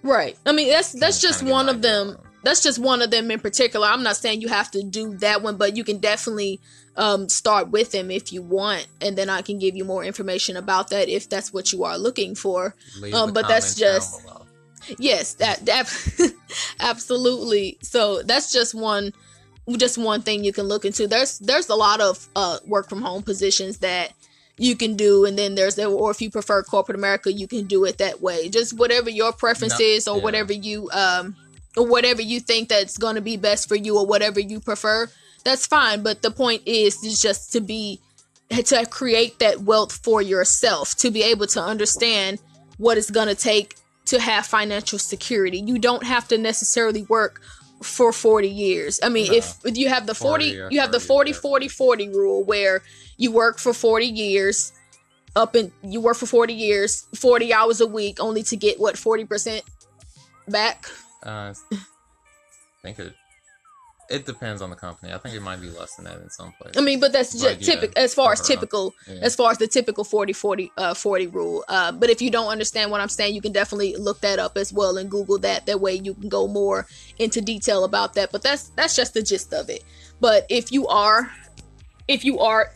[0.02, 0.38] Right.
[0.46, 2.18] I mean, that's that's just one of them.
[2.44, 3.88] That's just one of them in particular.
[3.88, 6.60] I'm not saying you have to do that one, but you can definitely
[6.96, 10.58] um, start with them if you want, and then I can give you more information
[10.58, 12.76] about that if that's what you are looking for.
[13.14, 14.26] Um, but that's just
[14.98, 16.34] yes, that that
[16.80, 17.78] absolutely.
[17.82, 19.14] So that's just one
[19.78, 21.08] just one thing you can look into.
[21.08, 24.14] There's there's a lot of uh, work from home positions that
[24.60, 27.86] you can do and then there's or if you prefer corporate america you can do
[27.86, 30.24] it that way just whatever your preference no, is or yeah.
[30.24, 31.34] whatever you um
[31.78, 35.10] or whatever you think that's going to be best for you or whatever you prefer
[35.44, 38.00] that's fine but the point is is just to be
[38.50, 42.40] to create that wealth for yourself to be able to understand
[42.78, 47.42] what it's going to take to have financial security you don't have to necessarily work
[47.82, 49.00] for 40 years.
[49.02, 49.38] I mean, no.
[49.38, 52.82] if, you have the 40, 40 you have the 40 40 40 rule where
[53.18, 54.74] you work for 40 years
[55.36, 58.96] up in you work for 40 years 40 hours a week only to get what
[58.96, 59.62] 40%
[60.48, 60.90] back
[61.24, 61.78] uh, i
[62.84, 63.14] think it
[64.10, 65.14] it depends on the company.
[65.14, 66.76] I think it might be less than that in some places.
[66.78, 69.20] I mean, but that's just yeah, typical as far as typical, yeah.
[69.22, 71.64] as far as the typical 40 40 uh, 40 rule.
[71.68, 74.58] Uh, but if you don't understand what I'm saying, you can definitely look that up
[74.58, 75.68] as well and Google that.
[75.68, 76.88] That way you can go more
[77.20, 78.32] into detail about that.
[78.32, 79.84] But that's that's just the gist of it.
[80.20, 81.32] But if you are
[82.08, 82.72] if you are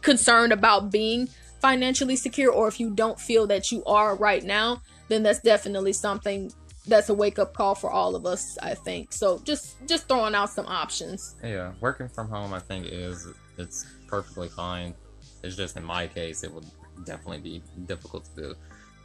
[0.00, 1.28] concerned about being
[1.60, 5.92] financially secure or if you don't feel that you are right now, then that's definitely
[5.92, 6.50] something
[6.88, 9.12] that's a wake up call for all of us, I think.
[9.12, 11.36] So just just throwing out some options.
[11.42, 14.94] Yeah, working from home I think is it's perfectly fine.
[15.42, 16.66] It's just in my case it would
[17.04, 18.54] definitely be difficult to do.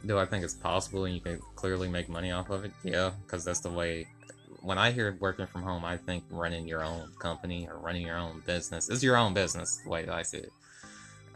[0.06, 2.72] Do I think it's possible and you can clearly make money off of it?
[2.82, 4.06] Yeah, because that's the way.
[4.60, 8.16] When I hear working from home, I think running your own company or running your
[8.16, 9.80] own business is your own business.
[9.84, 10.52] The way that I see it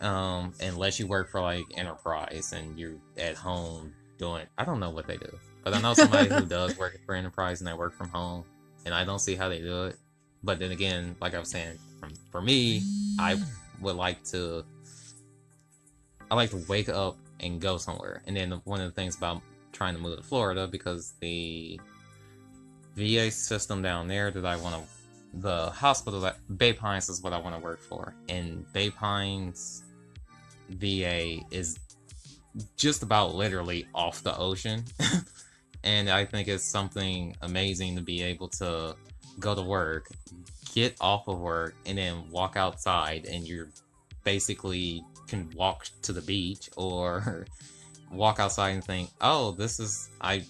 [0.00, 4.90] um, unless you work for like enterprise and you're at home doing i don't know
[4.90, 7.92] what they do but i know somebody who does work for enterprise and they work
[7.92, 8.42] from home
[8.86, 9.96] and i don't see how they do it.
[10.42, 12.82] But then again like i was saying from, for me
[13.18, 13.38] i
[13.80, 14.64] would like to
[16.30, 18.22] i like to wake up and go somewhere.
[18.26, 21.78] And then one of the things about trying to move to florida because the
[22.96, 24.82] va system down there that i want to
[25.40, 28.14] the hospital that bay pines is what i want to work for.
[28.30, 29.82] And bay pines
[30.70, 31.78] VA is
[32.76, 34.84] just about literally off the ocean.
[35.84, 38.96] and I think it's something amazing to be able to
[39.38, 40.08] go to work,
[40.74, 43.68] get off of work, and then walk outside, and you're
[44.24, 47.46] basically can walk to the beach or
[48.10, 50.44] walk outside and think, "Oh, this is I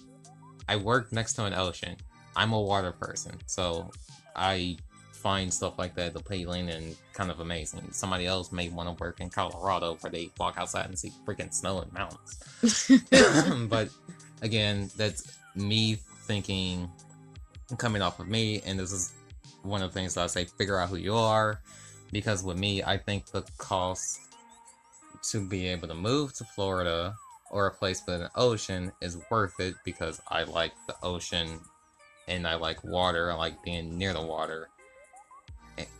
[0.67, 1.95] I work next to an ocean.
[2.35, 3.91] I'm a water person, so
[4.35, 4.77] I
[5.19, 7.91] find stuff like that the appealing and kind of amazing.
[7.91, 11.53] Somebody else may want to work in Colorado where they walk outside and see freaking
[11.53, 12.89] snow and mountains.
[13.69, 13.89] but
[14.41, 16.89] again, that's me thinking,
[17.77, 19.13] coming off of me, and this is
[19.63, 21.59] one of the things that I say figure out who you are.
[22.11, 24.19] Because with me, I think the cost
[25.31, 27.13] to be able to move to Florida
[27.51, 31.59] or a place with an ocean is worth it because I like the ocean
[32.27, 33.31] and I like water.
[33.31, 34.69] I like being near the water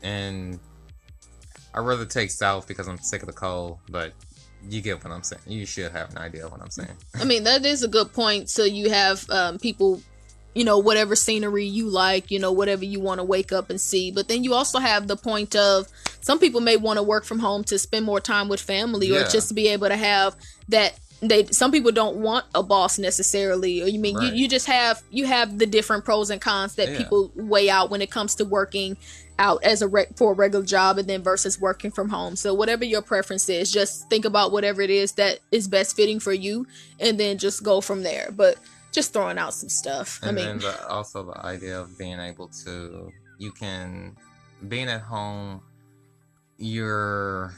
[0.02, 0.60] and
[1.73, 4.13] I'd rather take south because I'm sick of the cold, but
[4.67, 5.41] you get what I'm saying.
[5.45, 6.95] You should have an idea of what I'm saying.
[7.15, 8.50] I mean, that is a good point.
[8.50, 10.02] So you have um, people,
[10.54, 13.80] you know, whatever scenery you like, you know, whatever you want to wake up and
[13.80, 14.12] see.
[14.12, 15.88] But then you also have the point of
[16.22, 19.17] some people may want to work from home to spend more time with family yeah.
[19.17, 20.36] or just to be able to have
[20.67, 24.34] that they some people don't want a boss necessarily or you mean right.
[24.34, 26.98] you, you just have you have the different pros and cons that yeah.
[26.98, 28.95] people weigh out when it comes to working
[29.39, 32.36] out as a rec- for a regular job and then versus working from home.
[32.36, 36.19] So whatever your preference is, just think about whatever it is that is best fitting
[36.19, 36.67] for you
[36.99, 38.30] and then just go from there.
[38.32, 38.58] But
[38.91, 40.19] just throwing out some stuff.
[40.21, 44.15] And I mean, the, also the idea of being able to, you can,
[44.67, 45.62] being at home,
[46.58, 47.54] you're,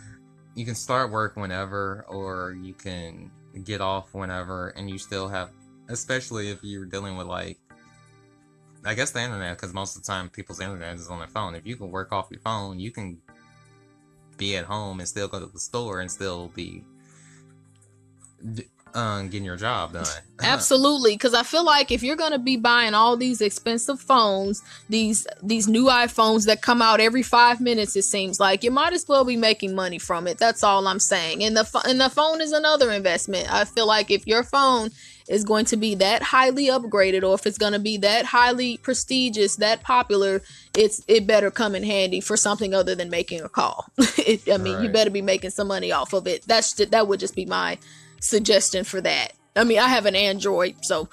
[0.55, 3.31] you can start work whenever, or you can
[3.63, 5.49] get off whenever, and you still have,
[5.89, 7.57] especially if you're dealing with like,
[8.83, 11.55] I guess the internet, because most of the time people's internet is on their phone.
[11.55, 13.21] If you can work off your phone, you can
[14.37, 16.83] be at home and still go to the store and still be
[18.93, 20.05] um, getting your job done.
[20.41, 25.27] Absolutely, because I feel like if you're gonna be buying all these expensive phones, these
[25.43, 29.07] these new iPhones that come out every five minutes, it seems like you might as
[29.07, 30.37] well be making money from it.
[30.37, 31.43] That's all I'm saying.
[31.43, 33.53] And the and the phone is another investment.
[33.53, 34.89] I feel like if your phone
[35.27, 38.77] is going to be that highly upgraded, or if it's going to be that highly
[38.77, 40.41] prestigious, that popular,
[40.77, 43.85] it's it better come in handy for something other than making a call.
[44.17, 46.43] it, I mean, you better be making some money off of it.
[46.47, 47.77] That's ju- that would just be my
[48.19, 49.33] suggestion for that.
[49.55, 51.09] I mean, I have an Android, so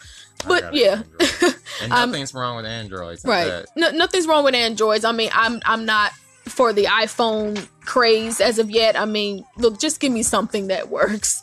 [0.47, 1.03] but got an yeah.
[1.81, 3.25] And nothing's wrong with androids.
[3.25, 3.65] right.
[3.77, 5.05] No, nothing's wrong with Androids.
[5.05, 6.13] I mean, I'm I'm not
[6.45, 8.99] for the iPhone craze as of yet.
[8.99, 11.43] I mean, look, just give me something that works.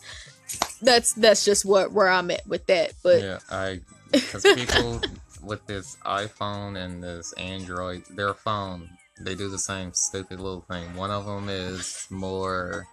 [0.82, 2.94] That's that's just what where I'm at with that.
[3.04, 5.02] But yeah, I because people
[5.44, 10.96] with this iPhone and this Android, their phone, they do the same stupid little thing.
[10.96, 12.88] One of them is more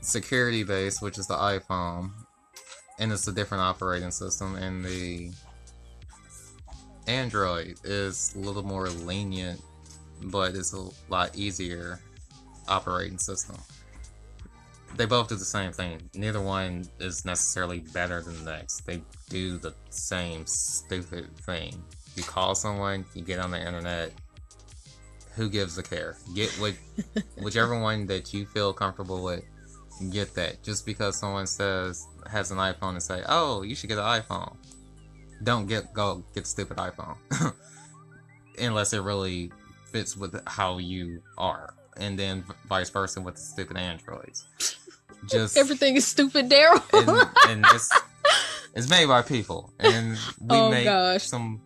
[0.00, 2.10] security based, which is the iPhone,
[2.98, 5.32] and it's a different operating system, and the
[7.06, 9.60] Android is a little more lenient,
[10.24, 12.00] but it's a lot easier
[12.68, 13.56] operating system.
[14.98, 16.10] They both do the same thing.
[16.14, 18.84] Neither one is necessarily better than the next.
[18.84, 21.80] They do the same stupid thing.
[22.16, 24.12] You call someone, you get on the internet.
[25.36, 26.16] Who gives a care?
[26.34, 26.74] Get what,
[27.40, 29.44] whichever one that you feel comfortable with.
[30.10, 30.64] Get that.
[30.64, 34.56] Just because someone says has an iPhone and say, "Oh, you should get an iPhone,"
[35.44, 37.16] don't get go get the stupid iPhone,
[38.60, 39.50] unless it really
[39.90, 44.46] fits with how you are, and then vice versa with the stupid Androids.
[45.26, 46.82] Just everything is stupid, Daryl.
[46.92, 47.90] and, and it's
[48.74, 51.24] it's made by people, and we Oh, make gosh.
[51.24, 51.60] some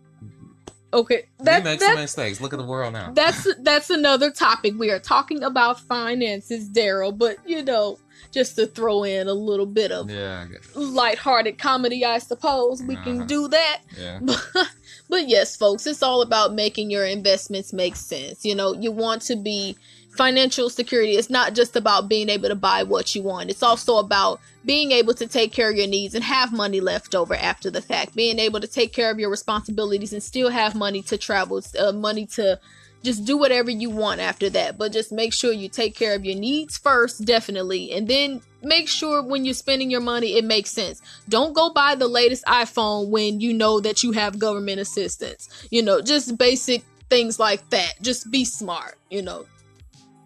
[0.95, 2.41] okay, we that, make that some mistakes.
[2.41, 3.12] Look at the world now.
[3.12, 4.75] that's that's another topic.
[4.79, 7.99] We are talking about finances, Daryl, but you know,
[8.31, 13.19] just to throw in a little bit of yeah, lighthearted comedy, I suppose we can
[13.19, 13.27] Uh-huh.
[13.27, 13.81] do that.
[13.99, 14.21] yeah.
[15.09, 18.45] but yes, folks, it's all about making your investments make sense.
[18.45, 19.77] You know, you want to be
[20.16, 21.16] financial security.
[21.16, 23.51] It's not just about being able to buy what you want.
[23.51, 27.14] It's also about being able to take care of your needs and have money left
[27.14, 28.14] over after the fact.
[28.14, 31.92] Being able to take care of your responsibilities and still have money to travel, uh,
[31.92, 32.61] money to
[33.03, 34.79] just do whatever you want after that.
[34.79, 37.92] But just make sure you take care of your needs first, definitely.
[37.92, 41.01] And then make sure when you're spending your money, it makes sense.
[41.29, 45.48] Don't go buy the latest iPhone when you know that you have government assistance.
[45.70, 47.94] You know, just basic things like that.
[48.03, 49.46] Just be smart, you know.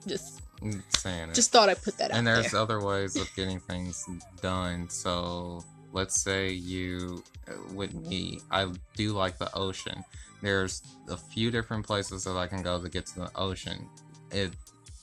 [0.07, 0.43] Just
[0.89, 1.35] saying it.
[1.35, 2.61] just thought I'd put that out there and there's there.
[2.61, 4.05] other ways of getting things
[4.41, 4.89] done.
[4.89, 10.05] So let's say you, uh, with me, I do like the ocean.
[10.43, 13.89] There's a few different places that I can go to get to the ocean.
[14.31, 14.53] It,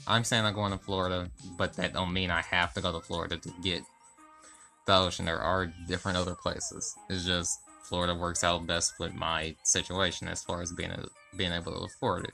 [0.08, 3.00] I'm saying I'm going to Florida, but that don't mean I have to go to
[3.00, 3.84] Florida to get
[4.86, 5.26] the ocean.
[5.26, 6.96] There are different other places.
[7.10, 11.06] It's just Florida works out best with my situation as far as being a,
[11.38, 12.34] being able to afford it.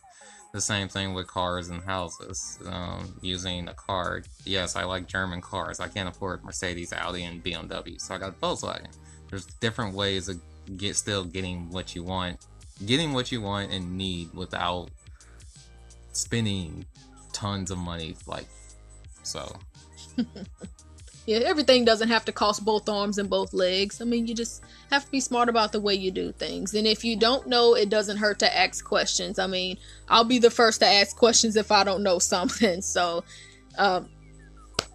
[0.51, 2.57] The same thing with cars and houses.
[2.65, 4.27] Um, using a card.
[4.45, 5.79] Yes, I like German cars.
[5.79, 8.91] I can't afford Mercedes, Audi, and BMW, so I got Volkswagen.
[9.29, 10.41] There's different ways of
[10.77, 12.45] get still getting what you want,
[12.85, 14.89] getting what you want and need without
[16.13, 16.85] spending
[17.31, 18.15] tons of money.
[18.25, 18.47] Like
[19.23, 19.55] so.
[21.29, 24.01] Yeah, everything doesn't have to cost both arms and both legs.
[24.01, 26.73] I mean, you just have to be smart about the way you do things.
[26.73, 29.37] And if you don't know, it doesn't hurt to ask questions.
[29.37, 32.81] I mean, I'll be the first to ask questions if I don't know something.
[32.81, 33.23] So,
[33.77, 34.09] um,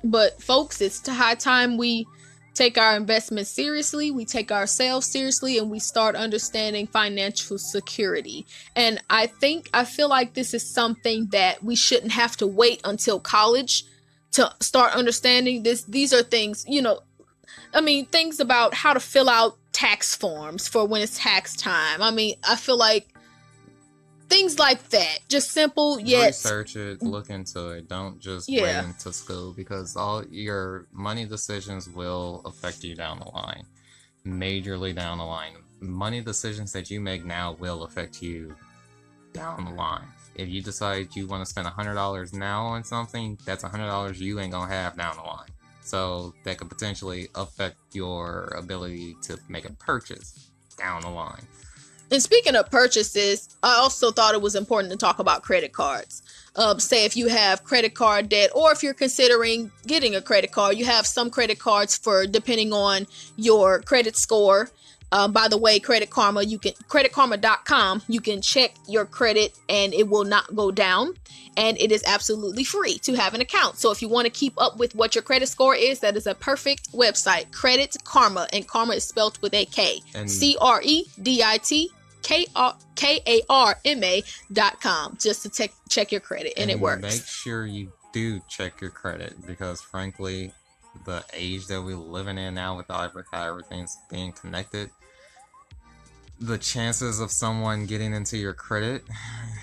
[0.02, 2.04] but folks, it's high time we
[2.52, 8.44] take our investments seriously, we take ourselves seriously, and we start understanding financial security.
[8.74, 12.80] And I think, I feel like this is something that we shouldn't have to wait
[12.82, 13.84] until college
[14.34, 17.00] to start understanding this these are things you know
[17.72, 22.02] i mean things about how to fill out tax forms for when it's tax time
[22.02, 23.08] i mean i feel like
[24.28, 27.88] things like that just simple yet research it, look into it.
[27.88, 28.62] Don't just Yeah.
[28.62, 33.64] wait into school because all your money decisions will affect you down the line,
[34.26, 35.52] majorly down the line.
[35.80, 38.56] Money decisions that you make now will affect you
[39.34, 40.06] down the line.
[40.34, 44.20] If you decide you want to spend hundred dollars now on something, that's hundred dollars
[44.20, 45.50] you ain't gonna have down the line.
[45.82, 51.42] So that could potentially affect your ability to make a purchase down the line.
[52.10, 56.22] And speaking of purchases, I also thought it was important to talk about credit cards.
[56.56, 60.52] Um, say if you have credit card debt, or if you're considering getting a credit
[60.52, 63.06] card, you have some credit cards for depending on
[63.36, 64.70] your credit score
[65.12, 69.94] um, by the way, Credit Karma, you can creditkarma.com, you can check your credit and
[69.94, 71.14] it will not go down.
[71.56, 73.78] And it is absolutely free to have an account.
[73.78, 76.26] So if you want to keep up with what your credit score is, that is
[76.26, 77.52] a perfect website.
[77.52, 80.00] Credit Karma, and Karma is spelled with a K.
[80.26, 81.92] C R E D I T
[82.24, 86.70] K A R M A dot com just to check check your credit and, and
[86.72, 87.02] it works.
[87.02, 90.52] Make sure you do check your credit because frankly,
[91.04, 94.90] the age that we're living in now with how everything's being connected,
[96.40, 99.02] the chances of someone getting into your credit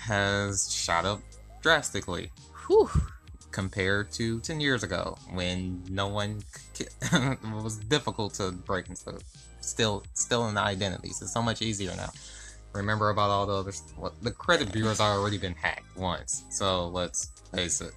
[0.00, 1.20] has shot up
[1.62, 2.30] drastically.
[2.66, 2.90] Whew.
[3.50, 6.42] Compared to 10 years ago when no one
[6.80, 9.18] it was difficult to break into
[9.60, 11.20] still still in the identities.
[11.20, 12.10] It's so much easier now.
[12.72, 16.44] Remember about all the other what the credit bureaus are already been hacked once.
[16.48, 17.92] So let's face it.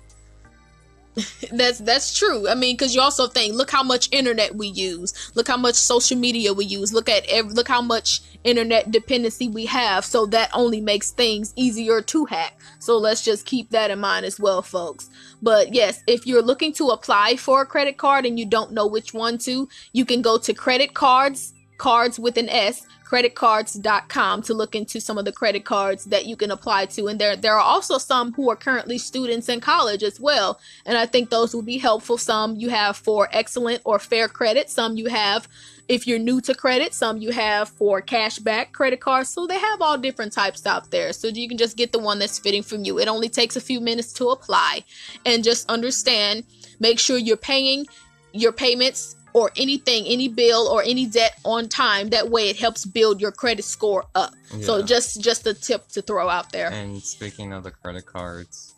[1.51, 2.47] that's that's true.
[2.47, 5.75] I mean, because you also think, look how much internet we use, look how much
[5.75, 10.05] social media we use, look at every, look how much internet dependency we have.
[10.05, 12.59] So that only makes things easier to hack.
[12.79, 15.09] So let's just keep that in mind as well, folks.
[15.41, 18.87] But yes, if you're looking to apply for a credit card and you don't know
[18.87, 24.53] which one to, you can go to credit cards cards with an S creditcards.com to
[24.53, 27.07] look into some of the credit cards that you can apply to.
[27.07, 30.59] And there there are also some who are currently students in college as well.
[30.85, 32.17] And I think those will be helpful.
[32.17, 34.69] Some you have for excellent or fair credit.
[34.69, 35.47] Some you have
[35.87, 36.93] if you're new to credit.
[36.93, 39.29] Some you have for cashback credit cards.
[39.29, 41.13] So they have all different types out there.
[41.13, 42.99] So you can just get the one that's fitting for you.
[42.99, 44.83] It only takes a few minutes to apply.
[45.25, 46.43] And just understand
[46.79, 47.85] make sure you're paying
[48.33, 52.09] your payments or anything, any bill or any debt on time.
[52.11, 54.33] That way it helps build your credit score up.
[54.55, 54.65] Yeah.
[54.65, 56.71] So just just a tip to throw out there.
[56.71, 58.75] And speaking of the credit cards,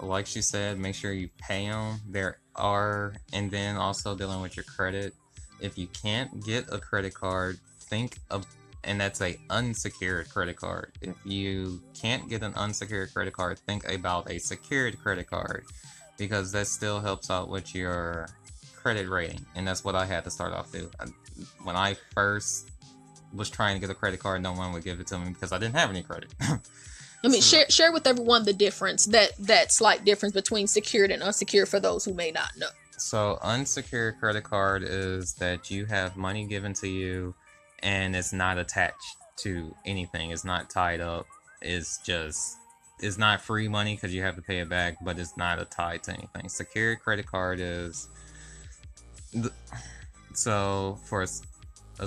[0.00, 2.00] like she said, make sure you pay them.
[2.08, 5.14] There are, and then also dealing with your credit.
[5.60, 8.44] If you can't get a credit card, think of
[8.82, 10.90] and that's a unsecured credit card.
[11.02, 15.66] If you can't get an unsecured credit card, think about a secured credit card
[16.18, 18.28] because that still helps out with your
[18.82, 20.94] credit rating, and that's what I had to start off with.
[21.64, 22.70] When I first
[23.32, 25.52] was trying to get a credit card, no one would give it to me because
[25.52, 26.30] I didn't have any credit.
[26.40, 31.10] I mean, so, share share with everyone the difference that that slight difference between secured
[31.10, 32.68] and unsecured for those who may not know.
[32.98, 37.34] So, unsecured credit card is that you have money given to you,
[37.82, 40.30] and it's not attached to anything.
[40.30, 41.26] It's not tied up.
[41.62, 42.58] It's just
[43.02, 45.64] it's not free money because you have to pay it back, but it's not a
[45.64, 46.48] tied to anything.
[46.48, 48.08] Secured credit card is
[50.32, 51.28] so for a,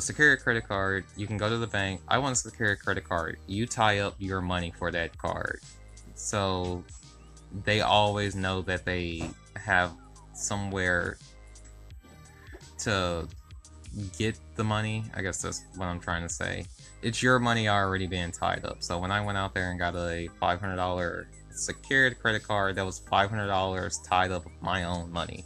[0.01, 2.01] secure credit card, you can go to the bank.
[2.07, 3.38] I want a secure credit card.
[3.45, 5.59] You tie up your money for that card.
[6.15, 6.84] So
[7.63, 9.91] they always know that they have
[10.34, 11.17] somewhere
[12.80, 13.28] to
[14.17, 15.03] get the money.
[15.13, 16.65] I guess that's what I'm trying to say.
[17.03, 18.82] It's your money already being tied up.
[18.82, 22.99] So when I went out there and got a $500 secured credit card, that was
[23.01, 25.45] $500 tied up with my own money.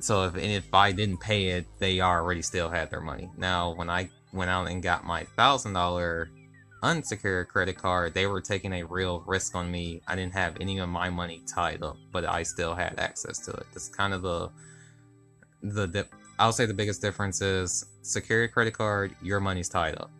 [0.00, 3.30] So if if I didn't pay it, they already still had their money.
[3.36, 6.30] Now when I went out and got my thousand dollar
[6.82, 10.02] unsecured credit card, they were taking a real risk on me.
[10.06, 13.52] I didn't have any of my money tied up, but I still had access to
[13.52, 13.66] it.
[13.72, 14.50] That's kind of the
[15.62, 16.06] the, the
[16.38, 20.10] I'll say the biggest difference is secured credit card, your money's tied up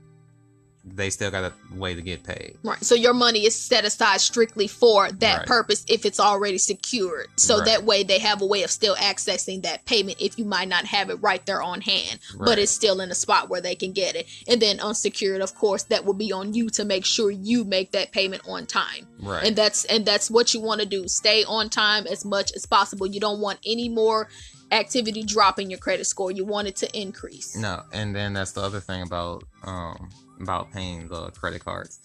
[0.95, 2.57] they still got a way to get paid.
[2.63, 2.83] Right.
[2.83, 5.47] So your money is set aside strictly for that right.
[5.47, 7.27] purpose if it's already secured.
[7.37, 7.67] So right.
[7.67, 10.85] that way they have a way of still accessing that payment if you might not
[10.85, 12.47] have it right there on hand, right.
[12.47, 14.27] but it's still in a spot where they can get it.
[14.47, 17.91] And then unsecured, of course, that will be on you to make sure you make
[17.91, 19.07] that payment on time.
[19.21, 19.45] Right.
[19.45, 21.09] And that's and that's what you want to do.
[21.09, 23.07] Stay on time as much as possible.
[23.07, 24.29] You don't want any more
[24.73, 26.31] activity dropping your credit score.
[26.31, 27.57] You want it to increase.
[27.57, 30.11] No, and then that's the other thing about um
[30.41, 32.01] about paying the credit cards.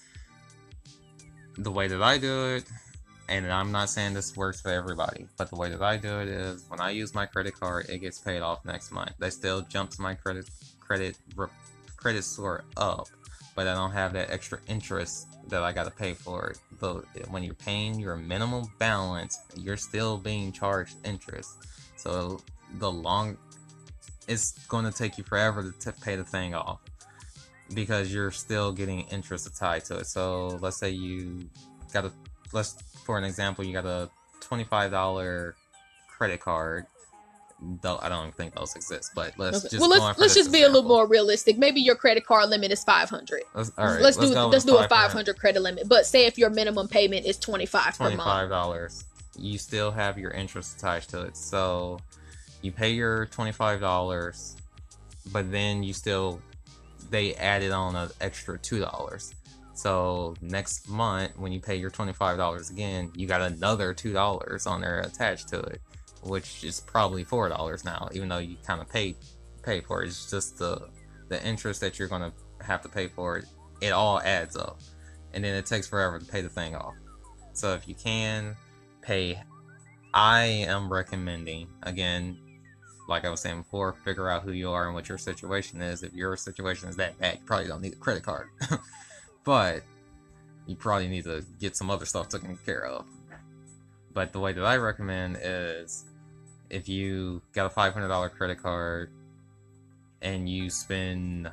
[1.57, 2.63] The way that I do it,
[3.27, 6.27] and I'm not saying this works for everybody, but the way that I do it
[6.27, 9.13] is when I use my credit card, it gets paid off next month.
[9.19, 10.49] They still jumps my credit
[10.79, 11.17] credit
[11.97, 13.07] credit score up,
[13.55, 16.59] but I don't have that extra interest that I got to pay for it.
[16.79, 21.49] But when you're paying your minimum balance, you're still being charged interest.
[22.01, 22.41] So
[22.79, 23.37] the long,
[24.27, 26.79] it's going to take you forever to pay the thing off
[27.75, 30.07] because you're still getting interest tied to it.
[30.07, 31.47] So let's say you
[31.93, 32.11] got a
[32.53, 32.73] let's
[33.05, 35.55] for an example, you got a twenty-five dollar
[36.09, 36.85] credit card.
[37.81, 39.11] though I don't think those exist.
[39.15, 39.69] But let's Okay.
[39.69, 41.57] just well, let's let's just be a little more realistic.
[41.57, 43.43] Maybe your credit card limit is five hundred.
[43.53, 45.87] Let's, all right, let's, do let's do a five hundred credit limit.
[45.87, 48.15] But say if your minimum payment is twenty five per month.
[48.15, 49.05] Twenty-five dollars.
[49.41, 51.99] You still have your interest attached to it, so
[52.61, 54.55] you pay your twenty-five dollars,
[55.31, 56.39] but then you still
[57.09, 59.33] they added on an extra two dollars.
[59.73, 64.67] So next month, when you pay your twenty-five dollars again, you got another two dollars
[64.67, 65.81] on there attached to it,
[66.21, 69.15] which is probably four dollars now, even though you kind of pay
[69.63, 70.07] pay for it.
[70.07, 70.87] It's just the
[71.29, 72.31] the interest that you're gonna
[72.61, 73.45] have to pay for it.
[73.81, 74.79] It all adds up,
[75.33, 76.93] and then it takes forever to pay the thing off.
[77.53, 78.55] So if you can
[79.01, 79.41] pay,
[80.13, 82.37] I am recommending again,
[83.07, 86.03] like I was saying before, figure out who you are and what your situation is.
[86.03, 88.49] If your situation is that bad, you probably don't need a credit card,
[89.43, 89.83] but
[90.67, 93.05] you probably need to get some other stuff taken care of.
[94.13, 96.05] But the way that I recommend is
[96.69, 99.11] if you got a five hundred dollar credit card
[100.21, 101.49] and you spend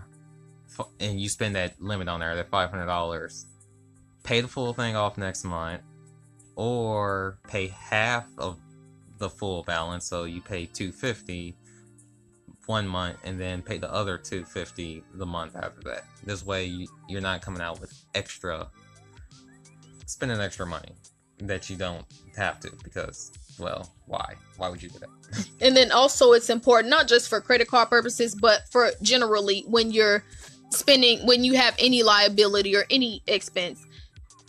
[1.01, 3.47] and you spend that limit on there, that five hundred dollars,
[4.23, 5.83] pay the full thing off next month,
[6.59, 8.59] or pay half of
[9.19, 10.05] the full balance.
[10.05, 11.57] So you pay 250
[12.69, 16.05] one month, and then pay the other two fifty the month after that.
[16.23, 18.69] This way, you, you're not coming out with extra,
[20.05, 20.93] spending extra money
[21.39, 22.05] that you don't
[22.37, 24.35] have to because, well, why?
[24.59, 25.09] Why would you do that?
[25.61, 29.91] And then also it's important not just for credit card purposes, but for generally when
[29.91, 30.23] you're
[30.71, 33.85] spending when you have any liability or any expense,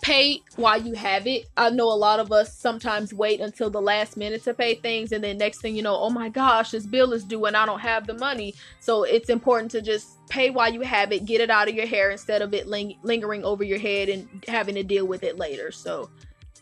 [0.02, 1.48] pay while you have it.
[1.58, 5.12] I know a lot of us sometimes wait until the last minute to pay things
[5.12, 7.66] and then next thing you know, oh my gosh, this bill is due and I
[7.66, 8.56] don't have the money.
[8.80, 11.88] So it's important to just pay while you have it, get it out of your
[11.88, 15.38] hair instead of it ling- lingering over your head and having to deal with it
[15.38, 15.72] later.
[15.72, 16.10] So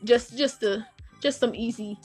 [0.04, 0.86] just just the
[1.22, 1.98] just some easy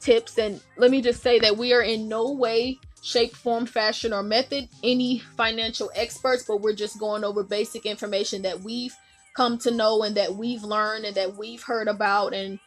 [0.00, 4.12] tips and let me just say that we are in no way shape form fashion
[4.12, 8.96] or method any financial experts but we're just going over basic information that we've
[9.34, 12.58] come to know and that we've learned and that we've heard about and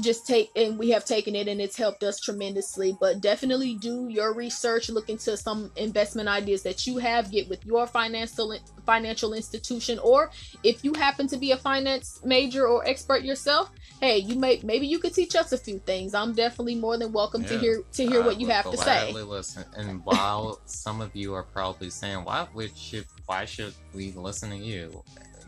[0.00, 4.08] just take and we have taken it and it's helped us tremendously but definitely do
[4.08, 8.56] your research look into some investment ideas that you have get with your financial
[8.86, 10.30] financial institution or
[10.62, 14.86] if you happen to be a finance major or expert yourself hey you may maybe
[14.86, 18.06] you could teach us a few things i'm definitely more than welcome to hear to
[18.06, 19.64] hear I what you have to say Listen.
[19.76, 23.06] And while some of you are probably saying, "Why we should?
[23.26, 25.02] Why should we listen to you?"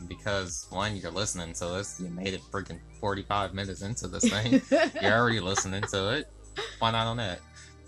[0.08, 2.00] Because one, you're listening to this.
[2.00, 4.60] You made it freaking 45 minutes into this thing.
[5.02, 6.32] you're already listening to it.
[6.78, 7.40] Why not on that?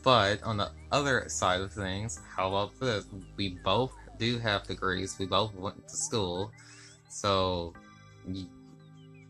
[0.02, 3.06] But on the other side of things, how about this?
[3.36, 5.16] We both do have degrees.
[5.18, 6.50] We both went to school,
[7.08, 7.72] so
[8.26, 8.46] y-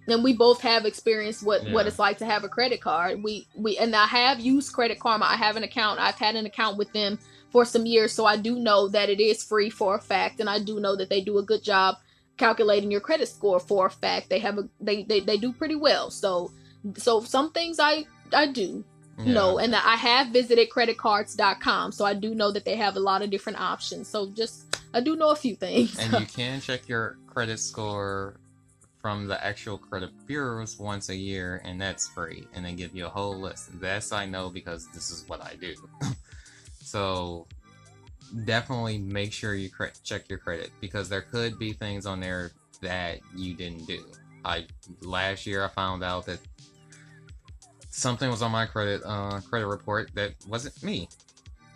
[0.08, 3.46] and we both have experienced what what it's like to have a credit card we
[3.54, 6.76] we and i have used credit karma i have an account i've had an account
[6.76, 7.16] with them
[7.50, 10.50] for some years so i do know that it is free for a fact and
[10.50, 11.96] i do know that they do a good job
[12.36, 14.30] calculating your credit score for a fact.
[14.30, 16.10] They have a they they, they do pretty well.
[16.10, 16.52] So
[16.96, 18.84] so some things i i do
[19.18, 19.32] yeah.
[19.32, 23.22] know and i have visited creditcards.com so i do know that they have a lot
[23.22, 24.08] of different options.
[24.08, 25.98] So just i do know a few things.
[25.98, 28.36] And you can check your credit score
[29.00, 33.06] from the actual credit bureaus once a year and that's free and they give you
[33.06, 33.80] a whole list.
[33.80, 35.74] That's i know because this is what i do.
[36.84, 37.46] So
[38.44, 42.52] definitely make sure you cre- check your credit because there could be things on there
[42.80, 44.02] that you didn't do
[44.44, 44.66] i
[45.02, 46.38] last year i found out that
[47.90, 51.08] something was on my credit uh, credit report that wasn't me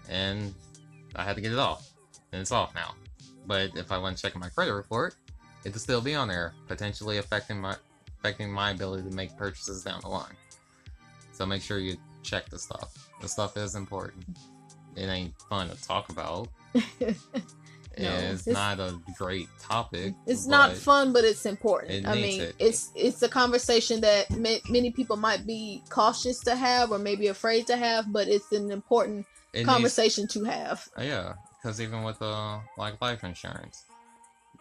[0.08, 0.54] and
[1.14, 1.90] i had to get it off
[2.32, 2.94] and it's off now
[3.46, 5.14] but if I went checking my credit report,
[5.64, 7.76] it'd still be on there, potentially affecting my
[8.18, 10.34] affecting my ability to make purchases down the line.
[11.32, 13.10] So make sure you check the stuff.
[13.20, 14.24] The stuff is important.
[14.96, 16.48] It ain't fun to talk about.
[16.98, 17.22] it's,
[17.98, 20.14] it's- not a great topic.
[20.26, 22.54] it's not fun but it's important It i mean it.
[22.58, 27.28] it's it's a conversation that ma- many people might be cautious to have or maybe
[27.28, 29.24] afraid to have but it's an important
[29.54, 31.32] it needs- conversation to have yeah,
[31.62, 33.84] because even with uh like life insurance,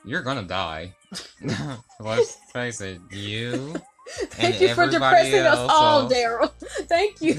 [0.05, 0.93] you're gonna die.
[1.99, 3.75] Let's face it, you.
[4.07, 5.69] Thank And you for depressing us all
[6.03, 6.51] also- daryl
[6.87, 7.35] thank you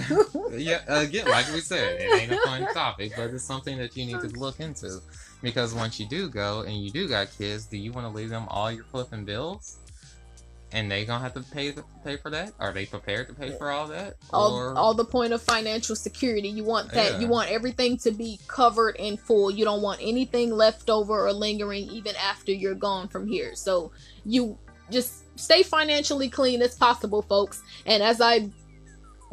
[0.56, 4.06] yeah, again, like we said, it ain't a fun topic, but it's something that you
[4.06, 5.00] need to look into.
[5.42, 8.30] Because once you do go and you do got kids, do you want to leave
[8.30, 9.76] them all your flipping bills?
[10.72, 12.52] And they gonna have to pay the, pay for that?
[12.58, 14.16] Are they prepared to pay for all that?
[14.32, 17.18] all, Or all the point of financial security you want that Yeah.
[17.20, 21.32] you want everything to be covered in full you don't want anything left over or
[21.32, 23.92] lingering even after you're gone from here so
[24.24, 24.58] you
[24.90, 28.48] just stay financially clean as possible folks and as i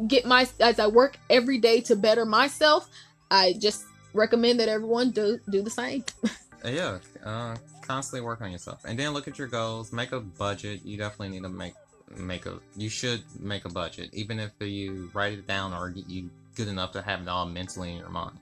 [0.06, 2.88] get my as i work every day to better myself
[3.30, 6.04] I just recommend that everyone do do the same.
[6.64, 9.92] yeah, uh, constantly work on yourself, and then look at your goals.
[9.92, 10.84] Make a budget.
[10.84, 11.74] You definitely need to make
[12.16, 12.60] make a.
[12.76, 16.68] You should make a budget, even if you write it down or get you good
[16.68, 18.38] enough to have it all mentally in your mind.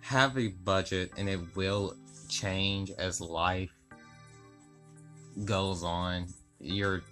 [0.00, 1.94] Have a budget, and it will
[2.28, 3.70] change as life
[5.44, 6.26] goes on.
[6.60, 7.02] You're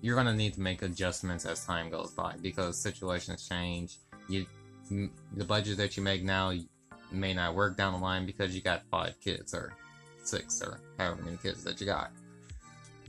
[0.00, 3.96] you're gonna need to make adjustments as time goes by because situations change.
[4.28, 4.46] You
[4.90, 6.52] the budget that you make now
[7.10, 9.72] may not work down the line because you got five kids or
[10.22, 12.10] six or however many kids that you got.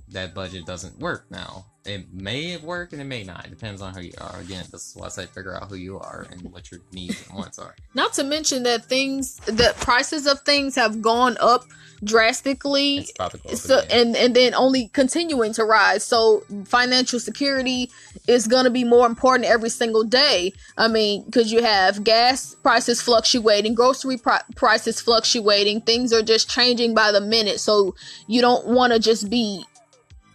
[0.10, 1.66] That budget doesn't work now.
[1.86, 3.46] It may work and it may not.
[3.46, 4.40] It depends on who you are.
[4.40, 7.28] Again, this is why I say figure out who you are and what your needs
[7.28, 7.76] and wants are.
[7.94, 11.66] Not to mention that things, the prices of things have gone up
[12.04, 13.08] drastically.
[13.56, 16.04] so and and then only continuing to rise.
[16.04, 17.92] So financial security
[18.28, 20.54] is going to be more important every single day.
[20.78, 26.50] I mean, because you have gas prices fluctuating, grocery pri- prices fluctuating, things are just
[26.50, 27.60] changing by the minute.
[27.60, 27.96] So
[28.28, 29.64] you don't want to just be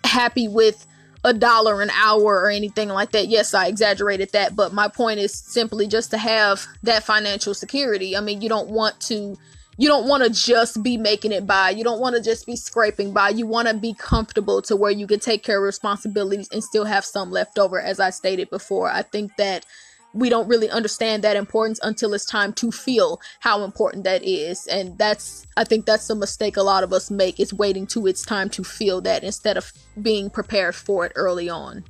[0.05, 0.87] happy with
[1.25, 3.29] a dollar an hour or anything like that.
[3.29, 8.17] Yes, I exaggerated that, but my point is simply just to have that financial security.
[8.17, 9.37] I mean, you don't want to
[9.77, 11.71] you don't want to just be making it by.
[11.71, 13.31] You don't want to just be scraping by.
[13.31, 16.85] You want to be comfortable to where you can take care of responsibilities and still
[16.85, 18.91] have some left over as I stated before.
[18.91, 19.65] I think that
[20.13, 24.67] we don't really understand that importance until it's time to feel how important that is.
[24.67, 28.07] And that's i think that's the mistake a lot of us make is waiting to
[28.07, 31.85] it's time to feel that instead of being prepared for it early on.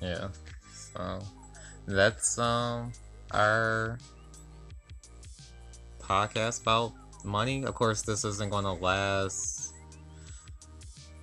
[0.00, 0.28] Yeah.
[0.72, 1.20] So
[1.86, 2.92] that's um
[3.32, 3.98] our
[6.00, 6.92] podcast about
[7.24, 7.64] money.
[7.64, 9.74] Of course this isn't going to last.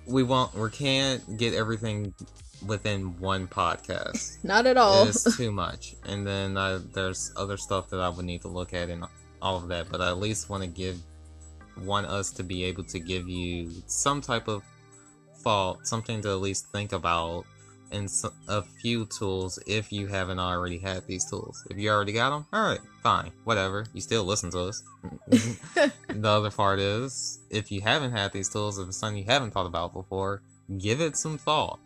[0.06, 2.14] We won't we can't get everything
[2.66, 4.38] within one podcast.
[4.44, 5.06] Not at all.
[5.06, 5.94] It's too much.
[6.06, 9.04] And then uh, there's other stuff that I would need to look at and
[9.42, 9.88] all of that.
[9.90, 10.98] But I at least want to give,
[11.82, 14.62] want us to be able to give you some type of
[15.36, 17.44] thought, something to at least think about,
[17.92, 18.10] and
[18.48, 21.64] a few tools if you haven't already had these tools.
[21.70, 23.86] If you already got them, all right, fine, whatever.
[23.92, 24.82] You still listen to us.
[25.28, 29.52] the other part is, if you haven't had these tools, if it's something you haven't
[29.52, 30.42] thought about before,
[30.78, 31.80] give it some thought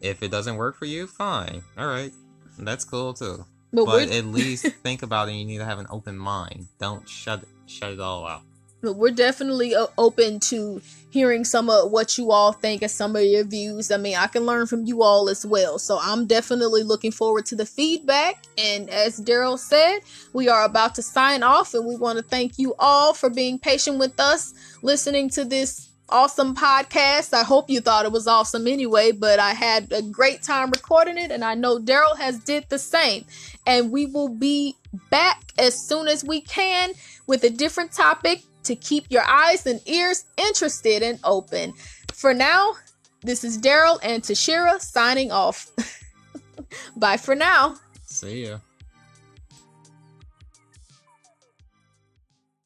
[0.00, 1.62] if it doesn't work for you, fine.
[1.76, 2.12] All right.
[2.58, 3.44] That's cool too.
[3.72, 5.32] But, but at least think about it.
[5.32, 6.68] You need to have an open mind.
[6.78, 8.42] Don't shut it, shut it all out.
[8.80, 10.80] But we're definitely uh, open to
[11.10, 13.90] hearing some of what you all think and some of your views.
[13.90, 15.80] I mean, I can learn from you all as well.
[15.80, 18.44] So I'm definitely looking forward to the feedback.
[18.56, 20.00] And as Daryl said,
[20.32, 23.58] we are about to sign off, and we want to thank you all for being
[23.58, 27.34] patient with us, listening to this awesome podcast.
[27.34, 31.18] I hope you thought it was awesome anyway, but I had a great time recording
[31.18, 33.24] it and I know Daryl has did the same.
[33.66, 34.76] And we will be
[35.10, 36.92] back as soon as we can
[37.26, 41.74] with a different topic to keep your eyes and ears interested and open.
[42.12, 42.74] For now,
[43.22, 45.70] this is Daryl and Tashira signing off.
[46.96, 47.76] Bye for now.
[48.04, 48.58] See ya.